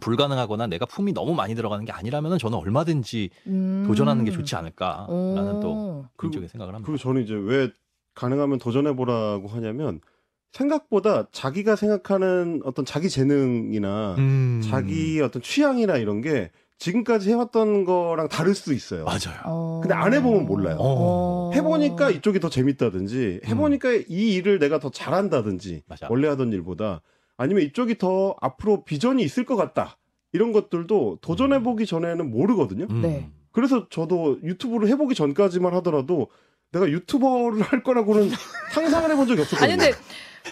불가능하거나 0.00 0.66
내가 0.66 0.86
품이 0.86 1.12
너무 1.12 1.34
많이 1.34 1.54
들어가는 1.54 1.84
게 1.84 1.92
아니라면 1.92 2.36
저는 2.38 2.58
얼마든지 2.58 3.30
음. 3.46 3.84
도전하는 3.86 4.24
게 4.24 4.32
좋지 4.32 4.56
않을까라는 4.56 5.60
또 5.60 5.70
오. 5.70 6.04
개인적인 6.20 6.48
생각을 6.48 6.74
합니다. 6.74 6.86
그리고 6.86 6.98
저는 7.00 7.22
이제 7.22 7.34
왜 7.34 7.70
가능하면 8.14 8.58
도전해 8.58 8.94
보라고 8.94 9.48
하냐면 9.48 10.00
생각보다 10.52 11.26
자기가 11.32 11.76
생각하는 11.76 12.60
어떤 12.64 12.84
자기 12.84 13.08
재능이나 13.08 14.14
음. 14.18 14.60
자기 14.64 15.20
어떤 15.20 15.42
취향이나 15.42 15.96
이런 15.96 16.20
게 16.20 16.50
지금까지 16.78 17.30
해왔던 17.30 17.84
거랑 17.84 18.28
다를 18.28 18.54
수 18.54 18.72
있어요. 18.72 19.04
맞아요. 19.04 19.40
어. 19.44 19.80
근데 19.80 19.94
안 19.94 20.12
해보면 20.12 20.46
몰라요. 20.46 20.76
어. 20.78 21.50
해보니까 21.54 22.10
이쪽이 22.10 22.40
더 22.40 22.48
재밌다든지 22.48 23.40
해보니까 23.46 23.92
이 24.08 24.34
일을 24.34 24.58
내가 24.58 24.78
더 24.78 24.90
잘한다든지 24.90 25.82
맞아. 25.86 26.08
원래 26.10 26.28
하던 26.28 26.52
일보다 26.52 27.00
아니면 27.36 27.64
이쪽이 27.64 27.98
더 27.98 28.36
앞으로 28.40 28.84
비전이 28.84 29.22
있을 29.22 29.44
것 29.44 29.56
같다 29.56 29.98
이런 30.32 30.52
것들도 30.52 31.18
도전해보기 31.20 31.86
전에는 31.86 32.30
모르거든요. 32.30 32.86
음. 32.90 33.02
네. 33.02 33.28
그래서 33.52 33.88
저도 33.88 34.38
유튜브를 34.42 34.88
해보기 34.88 35.14
전까지만 35.14 35.72
하더라도 35.74 36.28
내가 36.74 36.88
유튜버를 36.90 37.62
할 37.62 37.82
거라고는 37.82 38.30
상상을 38.74 39.10
해본 39.10 39.26
적이 39.28 39.40
없었거든요. 39.42 39.72
아니 39.72 39.80
근데 39.80 39.96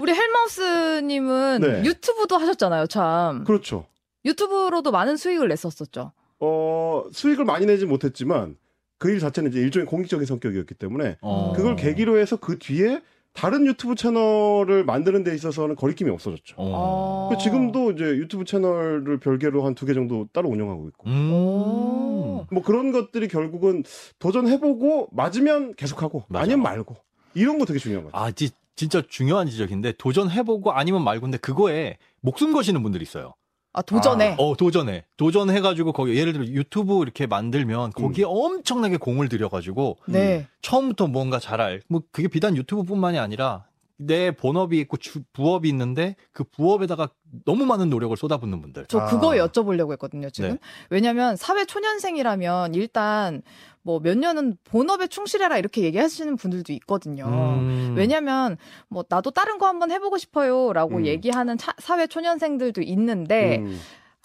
우리 0.00 0.12
헬마우스님은 0.14 1.60
네. 1.60 1.82
유튜브도 1.84 2.38
하셨잖아요, 2.38 2.86
참. 2.86 3.44
그렇죠. 3.44 3.86
유튜브로도 4.24 4.90
많은 4.92 5.16
수익을 5.16 5.48
냈었었죠. 5.48 6.12
어, 6.40 7.04
수익을 7.12 7.44
많이 7.44 7.66
내지 7.66 7.86
못했지만 7.86 8.56
그 8.98 9.08
일 9.10 9.18
자체는 9.18 9.50
이제 9.50 9.58
일종의 9.60 9.86
공익적인 9.86 10.24
성격이었기 10.26 10.74
때문에 10.74 11.16
어. 11.22 11.52
그걸 11.56 11.74
계기로 11.74 12.18
해서 12.18 12.36
그 12.36 12.58
뒤에 12.60 13.02
다른 13.34 13.66
유튜브 13.66 13.94
채널을 13.94 14.84
만드는 14.84 15.24
데 15.24 15.34
있어서는 15.34 15.74
거리낌이 15.76 16.10
없어졌죠. 16.10 16.54
어. 16.58 17.28
그 17.32 17.38
지금도 17.38 17.92
이제 17.92 18.04
유튜브 18.04 18.44
채널을 18.44 19.18
별개로 19.20 19.64
한 19.64 19.74
두 19.74 19.86
개 19.86 19.94
정도 19.94 20.28
따로 20.32 20.48
운영하고 20.50 20.88
있고. 20.88 21.08
음. 21.08 21.32
오. 21.32 22.46
뭐 22.50 22.62
그런 22.62 22.92
것들이 22.92 23.28
결국은 23.28 23.84
도전해보고 24.18 25.08
맞으면 25.12 25.74
계속하고 25.74 26.24
맞아. 26.28 26.42
아니면 26.44 26.62
말고 26.62 26.96
이런 27.34 27.58
거 27.58 27.64
되게 27.64 27.78
중요한 27.78 28.04
것 28.04 28.12
같아요. 28.12 28.28
아, 28.28 28.30
지, 28.32 28.50
진짜 28.76 29.02
중요한 29.08 29.48
지적인데 29.48 29.94
도전해보고 29.98 30.72
아니면 30.72 31.02
말고인데 31.04 31.38
그거에 31.38 31.96
목숨 32.20 32.52
거시는 32.52 32.82
분들이 32.82 33.02
있어요. 33.02 33.34
아, 33.74 33.80
도전에. 33.82 34.36
어, 34.38 34.54
도전해. 34.56 35.04
도전해가지고 35.16 35.92
거기 35.92 36.14
예를 36.16 36.32
들어 36.34 36.44
유튜브 36.44 37.02
이렇게 37.02 37.26
만들면 37.26 37.92
거기에 37.92 38.24
엄청나게 38.26 38.98
공을 38.98 39.28
들여가지고 39.28 39.98
네. 40.06 40.46
처음부터 40.60 41.06
뭔가 41.06 41.38
잘할. 41.38 41.80
뭐 41.88 42.02
그게 42.12 42.28
비단 42.28 42.56
유튜브뿐만이 42.56 43.18
아니라 43.18 43.64
내 43.96 44.30
본업이 44.32 44.78
있고 44.80 44.96
주- 44.96 45.22
부업이 45.32 45.68
있는데 45.68 46.16
그 46.32 46.44
부업에다가 46.44 47.08
너무 47.44 47.64
많은 47.64 47.88
노력을 47.88 48.14
쏟아붓는 48.16 48.60
분들. 48.60 48.86
저 48.88 48.98
아. 48.98 49.06
그거 49.06 49.30
여쭤보려고 49.30 49.92
했거든요, 49.92 50.28
지금. 50.28 50.50
네. 50.50 50.58
왜냐면 50.90 51.36
사회 51.36 51.64
초년생이라면 51.64 52.74
일단 52.74 53.42
뭐 53.84 53.98
몇 54.00 54.16
년은 54.18 54.56
본업에 54.64 55.06
충실해라 55.08 55.58
이렇게 55.58 55.82
얘기하시는 55.82 56.36
분들도 56.36 56.72
있거든요. 56.74 57.24
음. 57.26 57.94
왜냐면 57.96 58.56
뭐 58.88 59.04
나도 59.08 59.30
다른 59.32 59.58
거 59.58 59.66
한번 59.66 59.90
해보고 59.90 60.18
싶어요라고 60.18 60.98
음. 60.98 61.06
얘기하는 61.06 61.58
차- 61.58 61.74
사회 61.78 62.06
초년생들도 62.06 62.80
있는데 62.82 63.58
음, 63.58 63.78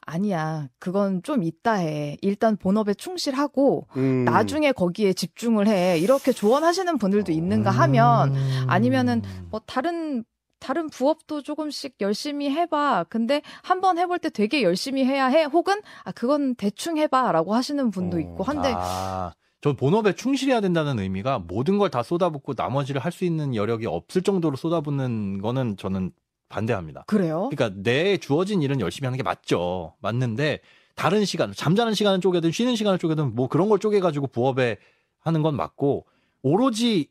아니야 0.05 0.67
그건 0.79 1.21
좀 1.23 1.43
있다 1.43 1.73
해 1.73 2.17
일단 2.21 2.55
본업에 2.55 2.93
충실하고 2.93 3.87
음. 3.97 4.25
나중에 4.25 4.71
거기에 4.71 5.13
집중을 5.13 5.67
해 5.67 5.97
이렇게 5.99 6.31
조언하시는 6.31 6.97
분들도 6.97 7.31
있는가 7.31 7.71
하면 7.71 8.35
음. 8.35 8.65
아니면은 8.67 9.21
뭐 9.49 9.59
다른 9.65 10.23
다른 10.59 10.89
부업도 10.89 11.43
조금씩 11.43 11.97
열심히 12.01 12.49
해봐. 12.49 13.05
근데 13.09 13.43
한번 13.61 13.99
해볼 13.99 14.17
때 14.17 14.29
되게 14.31 14.63
열심히 14.63 15.05
해야 15.05 15.27
해. 15.27 15.43
혹은 15.43 15.81
아 16.03 16.11
그건 16.11 16.55
대충 16.55 16.97
해봐라고 16.97 17.53
하시는 17.53 17.91
분도 17.91 18.17
어. 18.17 18.19
있고 18.19 18.43
한데 18.43 18.73
아, 18.75 19.33
전 19.61 19.75
본업에 19.75 20.13
충실해야 20.13 20.61
된다는 20.61 20.99
의미가 20.99 21.39
모든 21.39 21.77
걸 21.77 21.89
다 21.89 22.03
쏟아붓고 22.03 22.53
나머지를 22.55 23.01
할 23.01 23.11
수 23.11 23.25
있는 23.25 23.55
여력이 23.55 23.87
없을 23.87 24.21
정도로 24.21 24.55
쏟아붓는 24.57 25.41
거는 25.41 25.77
저는 25.77 26.11
반대합니다. 26.49 27.03
그래요? 27.07 27.49
그러니까 27.51 27.81
내 27.81 28.17
주어진 28.17 28.61
일은 28.61 28.79
열심히 28.79 29.07
하는 29.07 29.17
게 29.17 29.23
맞죠. 29.23 29.95
맞는데 30.01 30.59
다른 30.95 31.25
시간, 31.25 31.51
잠자는 31.53 31.93
시간을 31.93 32.21
쪼개든 32.21 32.51
쉬는 32.51 32.75
시간을 32.75 32.99
쪼개든 32.99 33.35
뭐 33.35 33.47
그런 33.47 33.69
걸 33.69 33.79
쪼개가지고 33.79 34.27
부업에 34.27 34.77
하는 35.19 35.41
건 35.41 35.55
맞고 35.55 36.05
오로지 36.43 37.09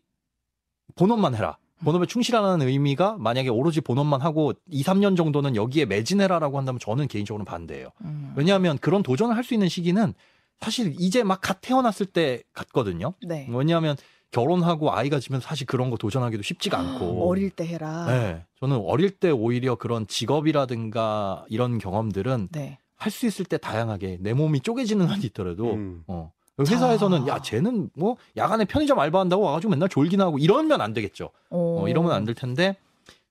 본업만 0.94 1.34
해라. 1.34 1.58
본업에 1.84 2.06
충실하라는 2.06 2.66
의미가 2.66 3.16
만약에 3.18 3.50
오로지 3.50 3.80
본업만 3.82 4.22
하고 4.22 4.52
2, 4.70 4.82
3년 4.82 5.16
정도는 5.16 5.56
여기에 5.56 5.84
매진해라라고 5.86 6.56
한다면 6.56 6.78
저는 6.80 7.06
개인적으로는 7.08 7.44
반대예요. 7.44 7.88
음. 8.02 8.32
왜냐하면 8.36 8.78
그런 8.78 9.02
도전을 9.02 9.36
할 9.36 9.44
수 9.44 9.52
있는 9.52 9.68
시기는 9.68 10.14
사실 10.60 10.94
이제 10.98 11.22
막 11.22 11.40
갓 11.40 11.60
태어났을 11.60 12.06
때 12.06 12.42
같거든요. 12.52 13.14
네. 13.26 13.46
왜냐하면 13.50 13.96
결혼하고 14.32 14.92
아이가 14.92 15.20
지면 15.20 15.40
사실 15.40 15.66
그런 15.66 15.90
거 15.90 15.96
도전하기도 15.96 16.42
쉽지가 16.42 16.78
않고. 16.78 17.28
어릴 17.28 17.50
때 17.50 17.66
해라. 17.66 18.06
네. 18.06 18.44
저는 18.60 18.76
어릴 18.84 19.10
때 19.10 19.30
오히려 19.30 19.76
그런 19.76 20.06
직업이라든가 20.06 21.44
이런 21.48 21.78
경험들은 21.78 22.48
네. 22.52 22.78
할수 22.96 23.26
있을 23.26 23.44
때 23.44 23.58
다양하게 23.58 24.18
내 24.20 24.32
몸이 24.32 24.60
쪼개지는 24.60 25.06
한이 25.06 25.26
있더라도 25.26 25.74
음. 25.74 26.02
어. 26.06 26.32
회사에서는 26.58 27.24
아. 27.24 27.26
야 27.34 27.42
쟤는 27.42 27.90
뭐 27.94 28.16
야간에 28.36 28.64
편의점 28.64 28.98
알바한다고 28.98 29.42
와가지고 29.42 29.70
맨날 29.72 29.90
졸기나 29.90 30.24
하고 30.24 30.38
이러면 30.38 30.80
안 30.80 30.94
되겠죠. 30.94 31.26
어, 31.50 31.82
어, 31.82 31.88
이러면 31.88 32.12
안 32.12 32.24
될 32.24 32.34
텐데 32.34 32.76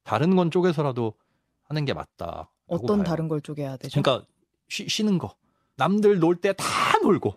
다른 0.03 0.35
건 0.35 0.51
쪼개서라도 0.51 1.13
하는 1.67 1.85
게 1.85 1.93
맞다. 1.93 2.51
어떤 2.67 3.03
다른 3.03 3.27
걸 3.27 3.41
쪼개야 3.41 3.77
되죠? 3.77 3.99
그러니까 4.01 4.25
쉬, 4.69 4.87
쉬는 4.87 5.17
거. 5.17 5.33
남들 5.77 6.19
놀 6.19 6.35
때 6.39 6.53
다 6.53 6.63
놀고, 7.05 7.35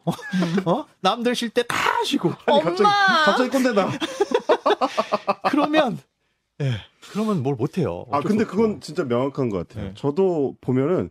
어? 0.64 0.84
남들 1.00 1.34
쉴때다 1.34 2.04
쉬고. 2.04 2.32
아니, 2.46 2.62
갑자기, 2.62 2.82
엄마! 2.84 3.24
갑자기 3.24 3.50
꼰대다. 3.50 3.90
그러면, 5.50 5.98
예, 6.60 6.72
그러면 7.12 7.42
뭘 7.42 7.54
못해요. 7.54 8.06
아, 8.10 8.20
근데. 8.20 8.44
그건 8.44 8.80
진짜 8.80 9.04
명확한 9.04 9.50
것 9.50 9.68
같아요. 9.68 9.88
네. 9.88 9.94
저도 9.94 10.56
보면은 10.60 11.10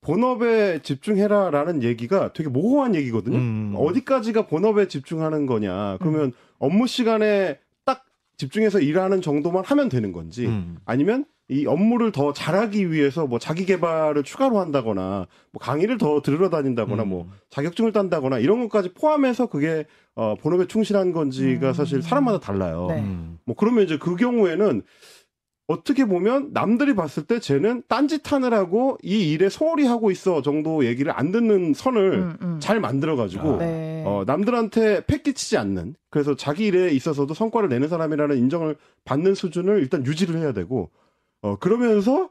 본업에 0.00 0.80
집중해라라는 0.82 1.82
얘기가 1.82 2.32
되게 2.32 2.48
모호한 2.48 2.94
얘기거든요. 2.94 3.36
음. 3.36 3.74
어디까지가 3.76 4.46
본업에 4.46 4.88
집중하는 4.88 5.46
거냐. 5.46 5.98
그러면 5.98 6.32
업무 6.58 6.86
시간에 6.86 7.58
딱 7.84 8.04
집중해서 8.36 8.80
일하는 8.80 9.20
정도만 9.20 9.64
하면 9.64 9.88
되는 9.88 10.12
건지 10.12 10.46
음. 10.46 10.78
아니면 10.84 11.24
이 11.50 11.66
업무를 11.66 12.12
더 12.12 12.32
잘하기 12.34 12.92
위해서 12.92 13.26
뭐 13.26 13.38
자기 13.38 13.64
개발을 13.64 14.22
추가로 14.22 14.58
한다거나 14.58 15.26
뭐 15.50 15.60
강의를 15.60 15.96
더 15.96 16.20
들으러 16.20 16.50
다닌다거나 16.50 17.04
음. 17.04 17.08
뭐 17.08 17.28
자격증을 17.48 17.92
딴다거나 17.92 18.38
이런 18.38 18.60
것까지 18.60 18.92
포함해서 18.92 19.46
그게 19.46 19.86
어 20.14 20.34
본업에 20.34 20.66
충실한 20.66 21.12
건지가 21.12 21.68
음. 21.68 21.72
사실 21.72 22.02
사람마다 22.02 22.38
달라요. 22.38 22.86
네. 22.90 23.00
음. 23.00 23.38
뭐 23.46 23.56
그러면 23.56 23.84
이제 23.84 23.96
그 23.98 24.14
경우에는 24.16 24.82
어떻게 25.68 26.06
보면 26.06 26.50
남들이 26.52 26.94
봤을 26.94 27.24
때 27.24 27.40
쟤는 27.40 27.82
딴짓 27.88 28.32
하느라고 28.32 28.98
이 29.02 29.32
일에 29.32 29.48
소홀히 29.50 29.86
하고 29.86 30.10
있어 30.10 30.40
정도 30.42 30.84
얘기를 30.84 31.12
안 31.14 31.30
듣는 31.30 31.74
선을 31.74 32.12
음, 32.14 32.36
음. 32.42 32.56
잘 32.60 32.80
만들어 32.80 33.16
가지고 33.16 33.54
아. 33.54 33.58
네. 33.58 34.02
어, 34.06 34.24
남들한테 34.26 35.04
패끼치지 35.06 35.56
않는 35.58 35.94
그래서 36.10 36.34
자기 36.36 36.66
일에 36.66 36.90
있어서도 36.90 37.32
성과를 37.32 37.68
내는 37.68 37.88
사람이라는 37.88 38.36
인정을 38.36 38.76
받는 39.04 39.34
수준을 39.34 39.80
일단 39.80 40.04
유지를 40.04 40.40
해야 40.40 40.52
되고 40.52 40.90
어, 41.42 41.56
그러면서 41.56 42.30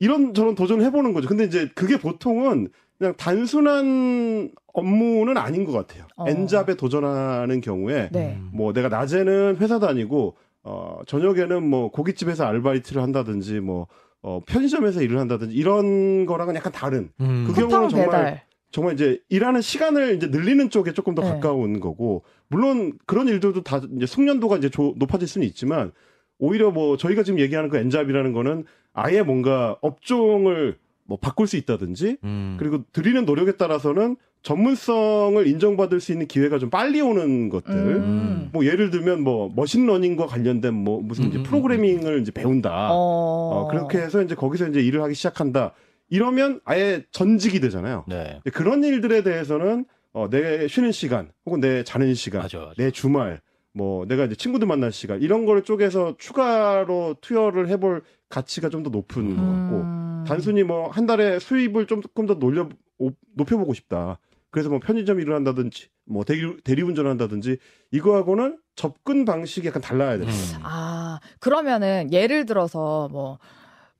이런 0.00 0.34
저런 0.34 0.54
도전을 0.54 0.84
해보는 0.86 1.12
거죠. 1.12 1.28
근데 1.28 1.44
이제 1.44 1.68
그게 1.74 1.98
보통은 1.98 2.68
그냥 2.98 3.14
단순한 3.16 4.50
업무는 4.72 5.36
아닌 5.36 5.64
것 5.64 5.72
같아요. 5.72 6.06
어. 6.16 6.28
엔잡에 6.28 6.74
도전하는 6.74 7.60
경우에 7.60 8.08
네. 8.12 8.36
음. 8.38 8.50
뭐 8.52 8.72
내가 8.72 8.88
낮에는 8.88 9.56
회사 9.60 9.78
다니고 9.78 10.36
어 10.64 10.98
저녁에는 11.06 11.62
뭐 11.68 11.90
고깃집에서 11.90 12.44
아르바이트를 12.44 13.02
한다든지 13.02 13.60
뭐 13.60 13.86
어, 14.20 14.40
편의점에서 14.46 15.02
일을 15.02 15.18
한다든지 15.18 15.54
이런 15.54 16.26
거랑은 16.26 16.56
약간 16.56 16.72
다른 16.72 17.10
음. 17.20 17.44
그 17.46 17.54
경우는 17.54 17.88
정말 17.88 18.06
배달. 18.10 18.42
정말 18.70 18.94
이제 18.94 19.20
일하는 19.28 19.60
시간을 19.62 20.16
이제 20.16 20.26
늘리는 20.26 20.68
쪽에 20.68 20.92
조금 20.92 21.14
더 21.14 21.22
네. 21.22 21.30
가까운 21.30 21.78
거고 21.80 22.24
물론 22.48 22.98
그런 23.06 23.28
일들도 23.28 23.62
다 23.62 23.80
이제 23.96 24.06
숙련도가 24.06 24.56
이제 24.56 24.68
조- 24.68 24.94
높아질 24.98 25.26
수는 25.28 25.46
있지만 25.46 25.92
오히려 26.38 26.70
뭐 26.70 26.96
저희가 26.96 27.22
지금 27.22 27.40
얘기하는 27.40 27.70
그 27.70 27.76
N잡이라는 27.78 28.32
거는 28.32 28.64
아예 28.92 29.22
뭔가 29.22 29.76
업종을 29.80 30.78
뭐 31.04 31.18
바꿀 31.18 31.46
수 31.46 31.56
있다든지 31.56 32.18
음. 32.22 32.56
그리고 32.58 32.84
드리는 32.92 33.24
노력에 33.24 33.52
따라서는 33.52 34.16
전문성을 34.42 35.46
인정받을 35.46 36.00
수 36.00 36.12
있는 36.12 36.26
기회가 36.26 36.58
좀 36.58 36.70
빨리 36.70 37.00
오는 37.00 37.48
것들 37.48 37.74
음. 37.74 38.50
뭐 38.52 38.64
예를 38.64 38.90
들면 38.90 39.22
뭐 39.22 39.52
machine 39.54 39.82
learning과 39.82 40.26
관련된 40.26 40.74
뭐 40.74 41.00
무슨 41.00 41.24
음, 41.24 41.28
이제 41.30 41.38
음, 41.38 41.42
프로그래밍을 41.42 42.20
이제 42.20 42.30
배운다. 42.30 42.90
어. 42.90 42.94
어, 42.94 43.68
그렇게 43.68 43.98
해서 43.98 44.22
이제 44.22 44.34
거기서 44.34 44.68
이제 44.68 44.80
일을 44.80 45.02
하기 45.02 45.14
시작한다. 45.14 45.72
이러면 46.10 46.60
아예 46.64 47.02
전직이 47.10 47.58
되잖아요. 47.60 48.04
네. 48.06 48.40
그런 48.52 48.84
일들에 48.84 49.22
대해서는 49.22 49.84
어, 50.12 50.28
내 50.30 50.68
쉬는 50.68 50.92
시간 50.92 51.30
혹은 51.46 51.60
내 51.60 51.84
자는 51.84 52.14
시간, 52.14 52.42
맞아, 52.42 52.58
맞아. 52.58 52.72
내 52.76 52.90
주말, 52.90 53.40
뭐 53.78 54.04
내가 54.06 54.24
이제 54.24 54.34
친구들 54.34 54.66
만날 54.66 54.90
시간 54.90 55.22
이런 55.22 55.46
거를 55.46 55.62
쪼개서 55.62 56.16
추가로 56.18 57.14
투여를 57.20 57.68
해볼 57.68 58.02
가치가 58.28 58.68
좀 58.68 58.82
더 58.82 58.90
높은 58.90 59.36
것 59.36 59.46
같고 59.52 59.74
음. 59.82 60.24
단순히 60.26 60.64
뭐 60.64 60.90
한 60.90 61.06
달에 61.06 61.38
수입을 61.38 61.86
조금 61.86 62.26
더 62.26 62.34
놀려 62.34 62.68
오- 62.98 63.12
높여보고 63.36 63.72
싶다. 63.74 64.18
그래서 64.50 64.68
뭐 64.68 64.80
편의점 64.80 65.20
일을 65.20 65.32
한다든지 65.34 65.88
뭐 66.04 66.24
대리, 66.24 66.56
대리운전을 66.64 67.08
한다든지 67.08 67.58
이거하고는 67.92 68.58
접근 68.74 69.24
방식이 69.24 69.68
약간 69.68 69.80
달라야 69.80 70.18
돼요. 70.18 70.26
음. 70.26 70.60
아, 70.64 71.20
그러면은 71.38 72.12
예를 72.12 72.46
들어서 72.46 73.08
뭐 73.12 73.38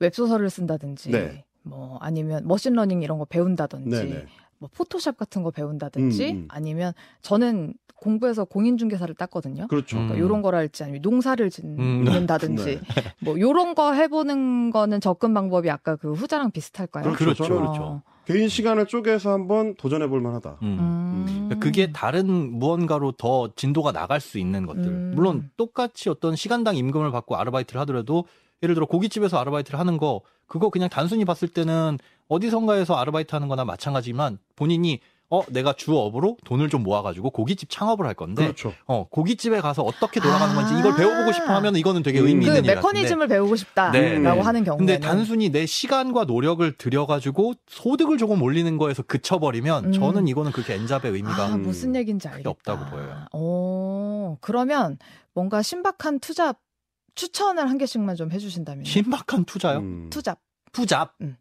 웹소설을 0.00 0.50
쓴다든지 0.50 1.10
네. 1.10 1.44
뭐 1.62 1.98
아니면 2.00 2.46
machine 2.48 2.73
learning 2.73 3.02
이런 3.02 3.18
거 3.18 3.24
배운다든지 3.26 3.90
네네. 3.90 4.26
뭐 4.58 4.68
포토샵 4.74 5.16
같은 5.16 5.42
거 5.42 5.50
배운다든지 5.50 6.30
음, 6.30 6.36
음. 6.36 6.48
아니면 6.48 6.92
저는 7.22 7.74
공부해서 7.96 8.44
공인중개사를 8.44 9.12
땄거든요. 9.14 9.66
그렇죠. 9.68 9.96
음. 9.96 10.06
그러니까 10.06 10.18
요런 10.24 10.42
거랄지 10.42 10.84
아니면 10.84 11.02
농사를 11.02 11.44
음. 11.44 12.04
짓는다든지 12.04 12.64
네. 12.64 12.80
뭐 13.20 13.38
요런 13.40 13.74
거 13.74 13.92
해보는 13.92 14.70
거는 14.70 15.00
접근 15.00 15.34
방법이 15.34 15.68
아까 15.70 15.96
그 15.96 16.12
후자랑 16.12 16.52
비슷할까요? 16.52 17.12
그렇죠. 17.14 17.44
그렇죠. 17.44 17.54
그렇죠. 17.54 18.02
개인 18.24 18.48
시간을 18.48 18.86
쪼개서 18.86 19.32
한번 19.32 19.74
도전해 19.76 20.06
볼 20.06 20.20
만하다. 20.20 20.58
음. 20.62 21.48
음. 21.50 21.60
그게 21.60 21.92
다른 21.92 22.26
무언가로 22.58 23.12
더 23.12 23.50
진도가 23.56 23.92
나갈 23.92 24.20
수 24.20 24.38
있는 24.38 24.66
것들. 24.66 24.86
음. 24.86 25.12
물론 25.14 25.50
똑같이 25.56 26.10
어떤 26.10 26.36
시간당 26.36 26.76
임금을 26.76 27.10
받고 27.10 27.36
아르바이트를 27.36 27.80
하더라도 27.80 28.26
예를 28.62 28.74
들어 28.74 28.86
고깃집에서 28.86 29.38
아르바이트를 29.38 29.78
하는 29.78 29.96
거 29.96 30.22
그거 30.46 30.70
그냥 30.70 30.88
단순히 30.88 31.24
봤을 31.24 31.48
때는 31.48 31.98
어디선가에서 32.28 32.94
아르바이트 32.96 33.34
하는 33.34 33.48
거나 33.48 33.64
마찬가지지만 33.64 34.38
본인이 34.56 35.00
어 35.30 35.42
내가 35.50 35.74
주업으로 35.74 36.38
돈을 36.46 36.70
좀 36.70 36.82
모아가지고 36.82 37.30
고깃집 37.30 37.68
창업을 37.68 38.06
할 38.06 38.14
건데 38.14 38.44
그렇죠. 38.44 38.72
어 38.86 39.06
고깃집에 39.10 39.60
가서 39.60 39.82
어떻게 39.82 40.20
돌아가는 40.20 40.54
건지 40.54 40.72
이걸 40.78 40.92
아. 40.92 40.96
배워보고 40.96 41.32
싶어 41.32 41.54
하면 41.56 41.76
이거는 41.76 42.02
되게 42.02 42.18
음. 42.20 42.28
의미 42.28 42.46
그 42.46 42.52
있는 42.52 42.64
일 42.64 42.74
같은데 42.74 42.96
메커니즘을 42.96 43.28
배우고 43.28 43.56
싶다라고 43.56 43.98
네, 43.98 44.18
네. 44.18 44.28
하는 44.28 44.64
경우에는 44.64 44.86
근데 44.86 44.98
단순히 45.06 45.50
내 45.50 45.66
시간과 45.66 46.24
노력을 46.24 46.72
들여가지고 46.78 47.54
소득을 47.66 48.16
조금 48.16 48.40
올리는 48.40 48.78
거에서 48.78 49.02
그쳐버리면 49.02 49.84
음. 49.84 49.92
저는 49.92 50.28
이거는 50.28 50.50
그렇게 50.50 50.72
엔잡의 50.72 51.12
의미가 51.12 51.44
아, 51.44 51.54
음, 51.56 51.62
무슨 51.62 51.94
얘기인지 51.94 52.26
알겠다. 52.26 52.48
없다고 52.48 52.86
보여요. 52.86 53.26
오, 53.34 54.38
그러면 54.40 54.96
뭔가 55.34 55.60
신박한 55.60 56.20
two 56.20 56.39
job 56.39 56.58
추천을 57.18 57.68
한 57.68 57.78
개씩만 57.78 58.14
좀 58.14 58.30
해주신다면. 58.30 58.84
신박한 58.84 59.44
투자요? 59.44 59.78
음. 59.80 60.08
two 60.08 60.24
job 60.24 60.40
two 60.72 60.90
job. 60.90 61.14
음. 61.20 61.36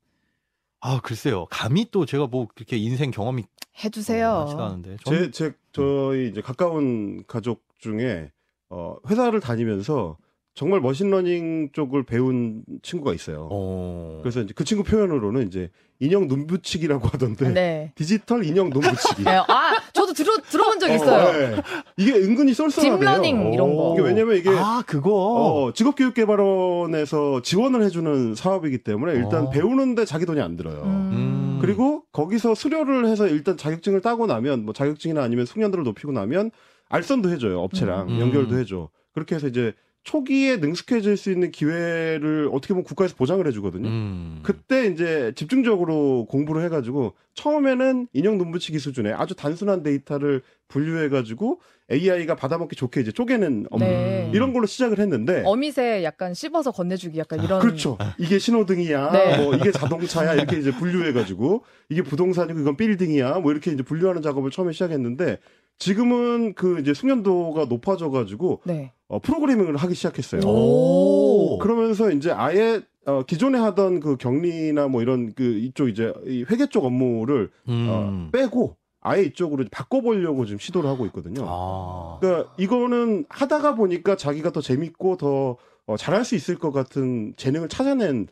아 0.81 0.99
글쎄요. 1.03 1.45
감히 1.51 1.85
또 1.91 2.05
제가 2.05 2.25
뭐 2.25 2.47
그렇게 2.53 2.77
인생 2.77 3.11
경험이 3.11 3.43
해주세요. 3.83 4.39
많지도 4.39 4.63
않은데. 4.63 4.97
저는 5.05 5.31
제, 5.31 5.49
제, 5.51 5.55
저희 5.71 6.29
이제 6.29 6.41
가까운 6.41 7.23
가족 7.27 7.63
중에, 7.77 8.31
어, 8.69 8.95
회사를 9.07 9.39
다니면서 9.39 10.17
정말 10.57 10.81
machine 10.81 11.23
learning 11.23 11.69
쪽을 11.71 12.01
배운 12.01 12.63
친구가 12.81 13.13
있어요. 13.13 13.47
어. 13.51 14.17
그래서 14.23 14.41
이제 14.41 14.53
그 14.55 14.63
친구 14.63 14.83
표현으로는 14.83 15.45
이제 15.45 15.69
인형 15.99 16.27
눈붙이기라고 16.27 17.09
하던데, 17.09 17.49
네. 17.49 17.91
디지털 17.93 18.43
인형 18.43 18.71
눈붙이기. 18.71 19.21
네. 19.23 19.35
아, 19.35 19.79
저도 19.93 20.13
들어 20.13 20.35
들어본 20.49 20.79
적 20.79 20.89
있어요. 20.89 21.27
어, 21.27 21.31
네. 21.31 21.61
이게 21.97 22.13
은근히 22.13 22.55
쏠쏠하대요. 22.55 22.97
deep 22.97 23.16
learning 23.16 23.53
이런 23.53 23.75
거. 23.75 23.93
이게 23.93 24.01
왜냐면 24.01 24.35
이게 24.35 24.49
아 24.49 24.81
그거. 24.87 25.11
어, 25.11 25.73
직업교육개발원에서 25.73 27.43
지원을 27.43 27.83
해주는 27.83 28.33
사업이기 28.33 28.79
때문에 28.79 29.13
일단 29.13 29.45
어. 29.45 29.49
배우는데 29.51 30.05
자기 30.05 30.25
돈이 30.25 30.41
안 30.41 30.57
들어요. 30.57 30.81
음. 30.81 31.59
그리고 31.61 32.01
거기서 32.11 32.55
수료를 32.55 33.05
해서 33.05 33.27
일단 33.27 33.57
자격증을 33.57 34.01
따고 34.01 34.25
나면 34.25 34.65
뭐 34.65 34.73
자격증이나 34.73 35.21
아니면 35.21 35.45
숙련도를 35.45 35.83
높이고 35.83 36.11
나면 36.11 36.49
알선도 36.89 37.29
해줘요 37.29 37.59
업체랑 37.59 38.09
음. 38.09 38.19
연결도 38.19 38.57
해줘 38.57 38.89
그렇게 39.13 39.35
해서 39.35 39.47
이제 39.47 39.73
초기에 40.07 40.55
능숙해질 40.55 41.17
수 41.17 41.29
있는 41.33 41.51
기회를 41.51 42.49
어떻게 42.53 42.73
보면 42.73 42.85
국가에서 42.85 43.13
보장을 43.17 43.45
해주거든요. 43.45 43.89
음. 43.89 44.39
그때 44.41 44.85
이제 44.85 45.33
집중적으로 45.35 46.25
공부를 46.29 46.63
해가지고 46.63 47.13
처음에는 47.33 48.07
인형 48.13 48.37
눈붙이기 48.37 48.79
수준의 48.79 49.13
아주 49.13 49.35
단순한 49.35 49.83
데이터를 49.83 50.43
분류해가지고 50.69 51.59
AI가 51.91 52.37
받아먹기 52.37 52.77
좋게 52.77 53.01
이제 53.01 53.11
쪼개는 53.11 53.67
업무 53.69 53.83
네. 53.83 54.31
이런 54.33 54.53
걸로 54.53 54.65
시작을 54.65 54.99
했는데 54.99 55.43
어미새 55.45 56.05
약간 56.05 56.33
씹어서 56.33 56.71
건네주기 56.71 57.19
약간 57.19 57.43
이런. 57.43 57.59
그렇죠. 57.59 57.97
이게 58.17 58.39
신호등이야. 58.39 59.11
네. 59.11 59.43
뭐 59.43 59.55
이게 59.55 59.71
자동차야. 59.73 60.35
이렇게 60.35 60.57
이제 60.57 60.71
분류해가지고 60.71 61.65
이게 61.89 62.01
부동산이고 62.01 62.57
이건 62.61 62.77
빌딩이야. 62.77 63.39
뭐 63.39 63.51
이렇게 63.51 63.71
이제 63.71 63.83
분류하는 63.83 64.21
작업을 64.21 64.51
처음에 64.51 64.71
시작했는데 64.71 65.39
지금은 65.79 66.53
그 66.53 66.79
이제 66.79 66.93
숙련도가 66.93 67.65
높아져가지고 67.65 68.61
네. 68.63 68.93
어, 69.09 69.19
프로그래밍을 69.19 69.77
하기 69.77 69.95
시작했어요. 69.95 70.41
오. 70.45 71.57
그러면서 71.59 72.11
이제 72.11 72.31
아예 72.31 72.81
어, 73.05 73.23
기존에 73.23 73.57
하던 73.57 74.01
그 74.01 74.17
격리나 74.17 74.87
뭐 74.89 75.01
이런 75.01 75.33
그 75.33 75.43
이쪽 75.43 75.87
이제 75.87 76.13
이 76.25 76.43
회계 76.49 76.67
쪽 76.67 76.83
업무를 76.85 77.49
음. 77.69 77.87
어, 77.89 78.29
빼고 78.33 78.75
아예 78.99 79.23
이쪽으로 79.23 79.63
바꿔보려고 79.71 80.45
지금 80.45 80.59
시도를 80.59 80.89
하고 80.89 81.05
있거든요. 81.05 81.45
아. 81.47 82.17
그러니까 82.19 82.51
이거는 82.57 83.25
하다가 83.29 83.75
보니까 83.75 84.17
자기가 84.17 84.51
더 84.51 84.59
재밌고 84.59 85.15
더 85.17 85.55
어, 85.85 85.95
잘할 85.95 86.25
수 86.25 86.35
있을 86.35 86.57
것 86.59 86.71
같은 86.71 87.33
재능을 87.37 87.69
찾아낸 87.69 88.27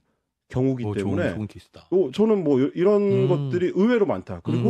경우기 0.49 0.83
어, 0.83 0.93
좋은, 0.93 0.97
때문에 0.97 1.35
좋은 1.35 1.47
케이스다. 1.47 1.87
또 1.89 2.11
저는 2.11 2.43
뭐 2.43 2.59
이- 2.59 2.71
이런 2.75 3.01
음. 3.01 3.27
것들이 3.29 3.71
의외로 3.75 4.05
많다. 4.05 4.41
그리고 4.43 4.69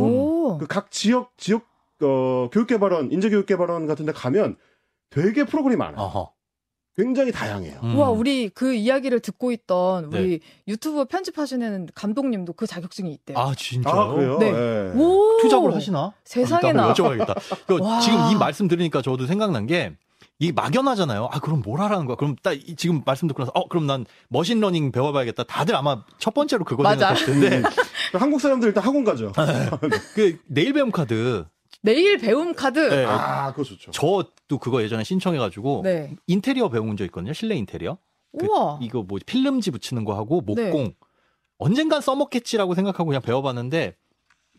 오. 0.54 0.58
그각 0.58 0.92
지역 0.92 1.36
지역 1.36 1.64
어, 2.02 2.48
교육개발원 2.52 3.10
인재교육개발원 3.10 3.86
같은데 3.86 4.12
가면 4.12 4.56
되게 5.10 5.44
프로그램이 5.44 5.76
많아요. 5.78 5.96
어허. 6.00 6.32
굉장히 6.96 7.30
다양해요. 7.30 7.78
음. 7.82 7.94
우와, 7.96 8.08
우리 8.08 8.48
그 8.48 8.72
이야기를 8.72 9.20
듣고 9.20 9.52
있던 9.52 10.08
네. 10.08 10.18
우리 10.18 10.40
유튜브 10.66 11.04
편집하시는 11.04 11.88
감독님도 11.94 12.54
그 12.54 12.66
자격증이 12.66 13.12
있대요. 13.12 13.36
아, 13.38 13.54
진짜요? 13.54 13.94
아 13.94 14.14
그래요? 14.14 14.38
네. 14.38 14.46
예. 14.46 14.92
오! 14.98 15.36
투잡을 15.42 15.74
하시나? 15.74 16.14
세상에나. 16.24 16.84
아, 16.86 16.94
여쭤봐야겠다. 16.94 17.66
그 17.66 17.76
와. 17.84 18.00
지금 18.00 18.18
이 18.30 18.34
말씀 18.34 18.66
들으니까 18.66 19.02
저도 19.02 19.26
생각난 19.26 19.66
게, 19.66 19.92
이 20.38 20.52
막연하잖아요. 20.52 21.28
아, 21.30 21.38
그럼 21.40 21.60
뭘 21.64 21.80
하라는 21.80 22.06
거야? 22.06 22.16
그럼 22.16 22.34
딱 22.42 22.54
이- 22.54 22.76
지금 22.76 23.02
말씀 23.04 23.28
듣고 23.28 23.42
나서, 23.42 23.52
어, 23.54 23.68
그럼 23.68 23.86
난 23.86 24.06
machine 24.30 24.58
learning 24.58 24.90
배워봐야겠다. 24.90 25.44
다들 25.44 25.76
아마 25.76 26.02
첫 26.18 26.32
번째로 26.32 26.64
그거 26.64 26.82
맞아. 26.82 27.14
생각하실 27.14 27.26
텐데, 27.50 27.68
한국 28.18 28.40
사람들 28.40 28.68
일단 28.68 28.82
학원 28.82 29.04
가죠. 29.04 29.32
그 30.14 30.38
내일 30.46 30.72
배움 30.72 30.90
카드, 30.90 31.44
내일 31.86 32.18
배움 32.18 32.52
카드. 32.52 32.78
네, 32.80 33.04
아, 33.04 33.50
그거 33.52 33.62
좋죠. 33.62 33.92
저도 33.92 34.58
그거 34.60 34.82
예전에 34.82 35.04
신청해가지고, 35.04 35.82
네. 35.84 36.16
인테리어 36.26 36.68
배운 36.68 36.96
적 36.96 37.04
있거든요. 37.06 37.32
실내 37.32 37.54
인테리어. 37.54 37.96
그 38.38 38.44
우와. 38.46 38.78
이거 38.82 39.02
뭐 39.02 39.18
필름지 39.24 39.70
붙이는 39.70 40.04
거 40.04 40.14
하고 40.14 40.42
네. 40.54 40.64
목공 40.70 40.92
언젠간 41.58 42.00
써먹겠지라고 42.02 42.74
생각하고 42.74 43.06
그냥 43.06 43.22
배워봤는데 43.22 43.96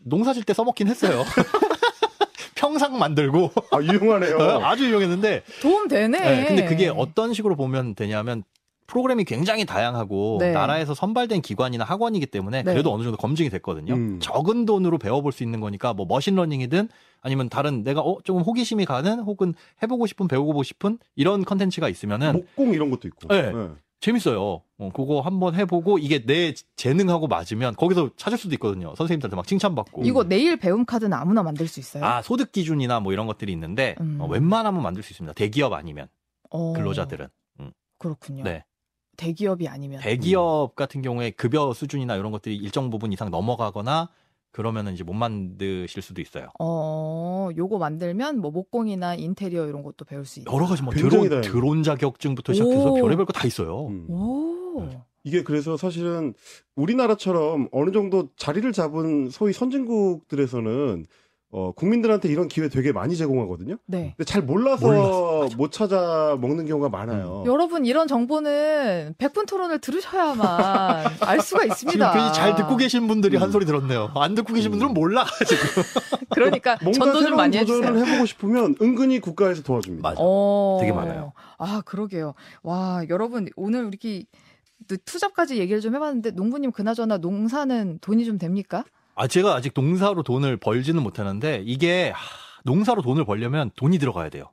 농사 0.04 0.32
질 0.32 0.42
때 0.44 0.52
써먹긴 0.54 0.88
했어요. 0.88 1.22
평상 2.56 2.98
만들고 2.98 3.52
아, 3.70 3.80
유용하네요. 3.80 4.36
아주 4.66 4.86
유용했는데 4.88 5.44
도움 5.62 5.86
되네. 5.86 6.18
네, 6.18 6.44
근데 6.46 6.64
그게 6.64 6.88
어떤 6.88 7.32
식으로 7.34 7.54
보면 7.56 7.94
되냐면 7.94 8.42
프로그램이 8.88 9.24
굉장히 9.24 9.64
다양하고 9.66 10.38
네. 10.40 10.52
나라에서 10.52 10.94
선발된 10.94 11.42
기관이나 11.42 11.84
학원이기 11.84 12.26
때문에 12.26 12.62
네. 12.62 12.72
그래도 12.72 12.92
어느 12.92 13.02
정도 13.02 13.16
검증이 13.18 13.50
됐거든요. 13.50 13.94
음. 13.94 14.18
적은 14.20 14.64
돈으로 14.64 14.98
배워볼 14.98 15.30
수 15.30 15.44
있는 15.44 15.60
거니까 15.60 15.92
뭐 15.92 16.06
machine 16.06 16.35
learning이든 16.35 16.88
아니면 17.20 17.48
다른 17.50 17.84
내가 17.84 18.00
어 18.00 18.18
조금 18.24 18.42
호기심이 18.42 18.86
가는 18.86 19.20
혹은 19.20 19.54
해보고 19.82 20.06
싶은 20.06 20.26
배우고 20.26 20.62
싶은 20.62 20.98
이런 21.16 21.44
컨텐츠가 21.44 21.88
있으면은 21.88 22.32
목공 22.32 22.72
이런 22.72 22.90
것도 22.90 23.06
있고. 23.08 23.28
네. 23.28 23.52
예. 23.54 23.68
재밌어요. 24.00 24.62
어, 24.78 24.90
그거 24.94 25.20
한번 25.20 25.56
해보고 25.56 25.98
이게 25.98 26.24
내 26.24 26.54
재능하고 26.76 27.26
맞으면 27.26 27.74
거기서 27.74 28.10
찾을 28.16 28.38
수도 28.38 28.54
있거든요. 28.54 28.94
선생님들한테 28.96 29.34
막 29.34 29.44
칭찬받고. 29.46 30.04
이거 30.04 30.22
내일 30.22 30.56
배움 30.56 30.84
카드는 30.84 31.12
아무나 31.12 31.42
만들 31.42 31.66
수 31.66 31.80
있어요. 31.80 32.04
아 32.04 32.22
소득 32.22 32.52
기준이나 32.52 33.00
뭐 33.00 33.12
이런 33.12 33.26
것들이 33.26 33.52
있는데 33.52 33.96
음. 34.00 34.18
어, 34.20 34.26
웬만하면 34.28 34.82
만들 34.82 35.02
수 35.02 35.12
있습니다. 35.12 35.34
대기업 35.34 35.72
아니면 35.74 36.08
어, 36.48 36.72
근로자들은. 36.72 37.28
그렇군요. 37.98 38.44
네. 38.44 38.64
대기업이 39.18 39.68
아니면 39.68 40.00
대기업 40.00 40.74
같은 40.74 41.02
경우에 41.02 41.30
급여 41.30 41.74
수준이나 41.74 42.16
이런 42.16 42.32
것들이 42.32 42.56
일정 42.56 42.88
부분 42.88 43.12
이상 43.12 43.30
넘어가거나 43.30 44.08
그러면은 44.50 44.94
이제 44.94 45.04
못 45.04 45.12
만드실 45.12 46.00
수도 46.00 46.22
있어요. 46.22 46.48
어, 46.58 47.50
요거 47.54 47.76
만들면 47.78 48.40
뭐 48.40 48.50
목공이나 48.50 49.14
인테리어 49.14 49.66
이런 49.66 49.82
것도 49.82 50.06
배울 50.06 50.24
수 50.24 50.40
있다. 50.40 50.50
여러 50.52 50.66
가지 50.66 50.82
뭐 50.82 50.92
드론. 50.94 51.42
드론 51.42 51.82
자격증부터 51.82 52.54
시작해서 52.54 52.92
오. 52.92 52.94
별의별 52.94 53.26
거 53.26 53.32
다 53.34 53.46
있어요. 53.46 53.88
음. 53.88 54.06
오. 54.08 54.86
네. 54.88 55.02
이게 55.24 55.42
그래서 55.42 55.76
사실은 55.76 56.32
우리나라처럼 56.76 57.68
어느 57.72 57.90
정도 57.90 58.28
자리를 58.36 58.72
잡은 58.72 59.28
소위 59.28 59.52
선진국들에서는 59.52 61.04
어, 61.50 61.72
국민들한테 61.72 62.28
이런 62.28 62.46
기회 62.46 62.68
되게 62.68 62.92
많이 62.92 63.16
제공하거든요. 63.16 63.78
네. 63.86 64.12
근데 64.16 64.24
잘 64.30 64.42
몰라서 64.42 64.86
몰라서, 64.86 65.48
못 65.56 65.72
찾아 65.72 66.36
먹는 66.38 66.66
경우가 66.66 66.90
많아요. 66.90 67.42
여러분 67.46 67.86
이런 67.86 68.06
정보는 68.06 69.14
백분 69.16 69.46
토론을 69.46 69.78
들으셔야만 69.78 71.06
알 71.22 71.40
수가 71.40 71.60
지금 71.62 71.72
있습니다. 71.72 72.12
괜히 72.12 72.32
잘 72.34 72.54
듣고 72.54 72.76
계신 72.76 73.06
분들이 73.08 73.38
음. 73.38 73.42
한 73.42 73.50
소리 73.50 73.64
들었네요. 73.64 74.10
안 74.14 74.34
듣고 74.34 74.52
계신 74.52 74.68
음. 74.68 74.72
분들은 74.72 74.92
몰라 74.94 75.24
지금. 75.48 75.82
그러니까 76.34 76.76
뭔가 76.82 76.98
전도 77.06 77.12
좀 77.14 77.22
새로운 77.22 77.36
많이 77.38 77.58
도전을 77.58 77.88
해주세요. 77.96 78.04
해보고 78.06 78.26
싶으면 78.26 78.74
은근히 78.82 79.18
국가에서 79.18 79.62
도와줍니다. 79.62 80.06
맞아. 80.06 80.20
어. 80.20 80.76
되게 80.80 80.92
많아요. 80.92 81.32
아 81.56 81.80
그러게요. 81.86 82.34
와 82.62 83.02
여러분 83.08 83.48
오늘 83.56 83.88
이렇게 83.88 84.24
투잡까지 85.06 85.56
얘기를 85.58 85.80
좀 85.80 85.94
해봤는데 85.94 86.32
농부님 86.32 86.72
그나저나 86.72 87.16
농사는 87.18 87.98
돈이 88.02 88.26
좀 88.26 88.36
됩니까? 88.36 88.84
아, 89.18 89.26
제가 89.26 89.54
아직 89.54 89.72
농사로 89.74 90.22
돈을 90.22 90.56
벌지는 90.58 91.02
못하는데 91.02 91.62
이게 91.66 92.10
하, 92.14 92.18
농사로 92.64 93.02
돈을 93.02 93.24
벌려면 93.24 93.70
돈이 93.76 93.98
들어가야 93.98 94.28
돼요. 94.30 94.52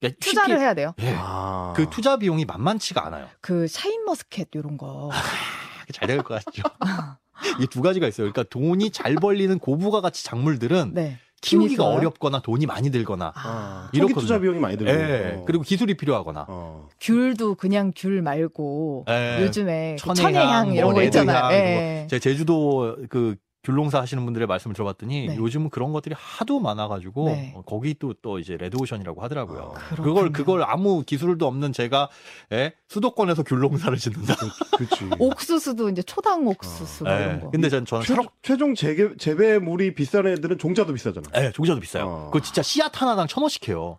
그러니까 0.00 0.18
투자를 0.20 0.56
쉽게- 0.56 0.60
해야 0.60 0.74
돼요. 0.74 0.94
예. 1.00 1.14
아. 1.18 1.72
그 1.76 1.90
투자 1.90 2.16
비용이 2.16 2.44
만만치가 2.46 3.04
않아요. 3.06 3.26
그 3.40 3.66
샤인머스켓 3.68 4.48
이런 4.54 4.76
거. 4.78 5.10
잘 5.92 6.06
될 6.06 6.22
것 6.22 6.42
같죠. 6.44 6.62
이게 7.58 7.66
두 7.70 7.82
가지가 7.82 8.06
있어요. 8.08 8.30
그러니까 8.30 8.44
돈이 8.50 8.90
잘 8.90 9.14
벌리는 9.14 9.58
고부가 9.58 10.00
가치 10.00 10.24
작물들은 10.24 10.92
네. 10.94 11.18
키우기가 11.40 11.84
써요? 11.84 11.94
어렵거나 11.96 12.40
돈이 12.40 12.66
많이 12.66 12.90
들거나, 12.90 13.32
아, 13.36 13.88
이렇거든요. 13.92 14.14
초기 14.14 14.20
투자 14.26 14.38
비용이 14.40 14.58
많이 14.58 14.76
들고. 14.76 14.90
예. 14.92 15.42
그리고 15.46 15.62
기술이 15.62 15.94
필요하거나, 15.96 16.46
어. 16.48 16.88
귤도 17.00 17.54
그냥 17.54 17.92
귤 17.94 18.22
말고 18.22 19.04
예. 19.08 19.38
요즘에 19.42 19.96
그 20.00 20.04
천혜향, 20.14 20.32
천혜향, 20.32 20.72
이런 20.74 20.84
뭐거 20.90 21.02
있잖아요. 21.04 21.48
레드향 21.48 21.52
예. 21.52 22.06
제가 22.10 22.18
제주도 22.20 22.96
그 23.08 23.36
귤농사 23.68 24.00
하시는 24.00 24.22
분들의 24.24 24.46
말씀을 24.46 24.74
들어봤더니 24.74 25.28
네. 25.28 25.36
요즘은 25.36 25.70
그런 25.70 25.92
것들이 25.92 26.14
하도 26.18 26.60
많아가지고 26.60 27.26
네. 27.26 27.52
어, 27.56 27.62
거기 27.62 27.94
또 27.94 28.08
또 28.22 28.38
이제 28.38 28.56
레드오션이라고 28.56 29.22
하더라고요. 29.22 29.74
아, 29.76 29.94
그걸. 29.94 30.32
그걸 30.32 30.62
아무 30.62 31.02
기술도 31.02 31.46
없는 31.46 31.72
제가 31.72 32.08
예? 32.52 32.72
수도권에서 32.88 33.42
귤농사를 33.42 33.96
짓는다. 33.98 34.34
그치. 34.76 35.08
옥수수도 35.18 35.88
이제 35.90 36.02
초당 36.02 36.46
옥수수 36.46 37.04
뭐 37.04 37.12
예. 37.12 37.22
이런 37.24 37.40
거. 37.40 37.50
근데 37.50 37.68
전 37.68 37.84
저는 37.84 38.04
최, 38.04 38.14
차로 38.14 38.28
최종 38.42 38.74
재개, 38.74 39.16
재배물이 39.16 39.94
비싼 39.94 40.26
애들은 40.26 40.58
종자도 40.58 40.92
비싸잖아. 40.92 41.28
예, 41.36 41.52
종자도 41.52 41.80
비싸요. 41.80 42.04
어. 42.06 42.30
그거 42.32 42.40
진짜 42.44 42.62
씨앗 42.62 43.00
하나당 43.00 43.26
천 43.28 43.42
원씩 43.42 43.68
해요. 43.68 43.98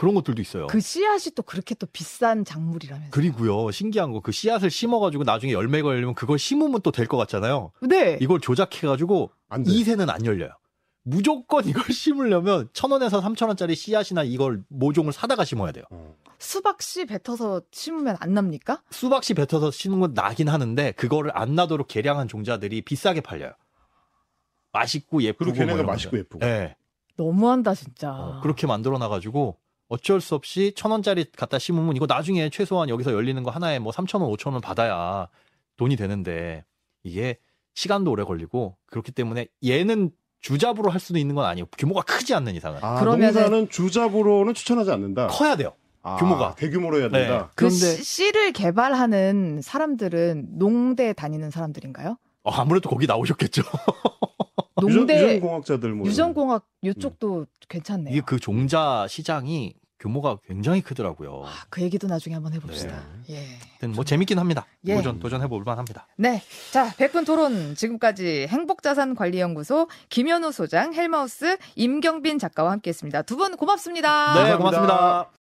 그런 0.00 0.14
것들도 0.14 0.40
있어요. 0.40 0.66
그 0.68 0.80
씨앗이 0.80 1.34
또 1.34 1.42
그렇게 1.42 1.74
또 1.74 1.86
비싼 1.86 2.42
작물이라면서. 2.44 3.10
그리고요 3.10 3.70
신기한 3.70 4.12
거 4.12 4.20
그 4.22 4.32
씨앗을 4.32 4.70
심어가지고 4.70 5.24
나중에 5.24 5.52
열매가 5.52 5.90
열리면 5.90 6.14
그걸 6.14 6.38
심으면 6.38 6.80
또 6.80 6.90
될 6.90 7.06
것 7.06 7.18
같잖아요. 7.18 7.72
네. 7.82 8.16
이걸 8.22 8.40
조작해가지고 8.40 9.30
안 9.50 9.62
돼. 9.62 9.70
2세는 9.70 10.08
안 10.08 10.24
열려요. 10.24 10.50
무조건 11.02 11.66
이걸 11.68 11.82
심으려면 11.92 12.68
천 12.72 12.90
원에서 12.92 13.20
삼천 13.20 13.48
원짜리 13.48 13.74
씨앗이나 13.74 14.22
이걸 14.22 14.62
모종을 14.68 15.12
사다가 15.12 15.44
심어야 15.44 15.72
돼요. 15.72 15.84
어. 15.90 16.14
수박씨 16.38 17.04
뱉어서 17.04 17.60
심으면 17.70 18.16
안 18.20 18.32
납니까? 18.32 18.82
수박씨 18.90 19.34
뱉어서 19.34 19.70
심는 19.70 20.00
건 20.00 20.14
나긴 20.14 20.48
하는데 20.48 20.92
그거를 20.92 21.30
안 21.34 21.54
나도록 21.54 21.88
개량한 21.88 22.28
종자들이 22.28 22.80
비싸게 22.82 23.20
팔려요. 23.20 23.52
맛있고 24.72 25.22
예쁘고 25.22 25.44
그리고 25.52 25.58
걔네가 25.58 25.82
뭐 25.82 25.92
맛있고. 25.92 26.16
예쁘고. 26.16 26.46
예. 26.46 26.76
너무한다 27.16 27.74
진짜. 27.74 28.12
어, 28.12 28.40
그렇게 28.40 28.66
만들어 28.66 28.96
놔가지고 28.96 29.58
어쩔 29.90 30.20
수 30.20 30.36
없이 30.36 30.72
천 30.76 30.92
원짜리 30.92 31.26
갖다 31.36 31.58
심으면 31.58 31.96
이거 31.96 32.06
나중에 32.06 32.48
최소한 32.48 32.88
여기서 32.88 33.12
열리는 33.12 33.42
거 33.42 33.50
하나에 33.50 33.80
뭐 33.80 33.90
삼천 33.92 34.20
원, 34.22 34.30
오천 34.30 34.52
원 34.52 34.62
받아야 34.62 35.28
돈이 35.76 35.96
되는데 35.96 36.64
이게 37.02 37.38
시간도 37.74 38.10
오래 38.12 38.22
걸리고 38.22 38.76
그렇기 38.86 39.10
때문에 39.12 39.48
얘는 39.66 40.12
주잡으로 40.40 40.90
할 40.90 41.00
수도 41.00 41.18
있는 41.18 41.34
건 41.34 41.44
아니고 41.44 41.68
규모가 41.76 42.02
크지 42.02 42.34
않는 42.34 42.54
이상은 42.54 42.78
아, 42.82 43.00
그러면은- 43.00 43.34
농사는 43.34 43.68
주잡으로는 43.68 44.54
추천하지 44.54 44.92
않는다. 44.92 45.26
커야 45.26 45.56
돼요. 45.56 45.72
아, 46.02 46.16
규모가. 46.16 46.54
대규모로 46.54 46.98
해야 47.00 47.08
네. 47.08 47.26
된다. 47.26 47.48
그 47.48 47.54
그런데 47.56 47.76
씨- 47.76 48.04
씨를 48.04 48.52
개발하는 48.52 49.60
사람들은 49.60 50.58
농대 50.58 51.12
다니는 51.12 51.50
사람들인가요? 51.50 52.16
어, 52.44 52.50
아무래도 52.52 52.88
거기 52.88 53.06
나오셨겠죠. 53.06 53.62
농대 54.80 55.14
유전, 55.16 55.28
유전공학자들 55.28 55.92
뭐. 55.92 56.06
유전공학 56.06 56.66
이쪽도 56.82 57.46
괜찮네요. 57.68 58.14
이게 58.14 58.22
그 58.24 58.38
종자 58.40 59.06
시장이 59.10 59.74
규모가 60.00 60.38
굉장히 60.46 60.80
크더라고요. 60.80 61.44
아, 61.46 61.52
그 61.68 61.82
얘기도 61.82 62.06
나중에 62.06 62.34
한번 62.34 62.54
해봅시다. 62.54 63.02
예. 63.28 63.44
하여튼 63.72 63.92
뭐 63.92 64.02
재밌긴 64.04 64.38
합니다. 64.38 64.66
예. 64.86 64.94
도전 64.96 65.20
도전해 65.20 65.46
볼 65.46 65.62
만합니다. 65.62 66.06
네. 66.16 66.42
자, 66.72 66.92
백분 66.96 67.24
토론 67.26 67.74
지금까지 67.74 68.46
행복자산관리연구소 68.48 69.88
김현우 70.08 70.52
소장, 70.52 70.94
헬마우스 70.94 71.58
임경빈 71.76 72.38
작가와 72.38 72.72
함께 72.72 72.88
했습니다. 72.90 73.22
두 73.22 73.36
분 73.36 73.56
고맙습니다. 73.56 74.34
네, 74.34 74.50
감사합니다. 74.50 74.56
고맙습니다. 74.58 75.30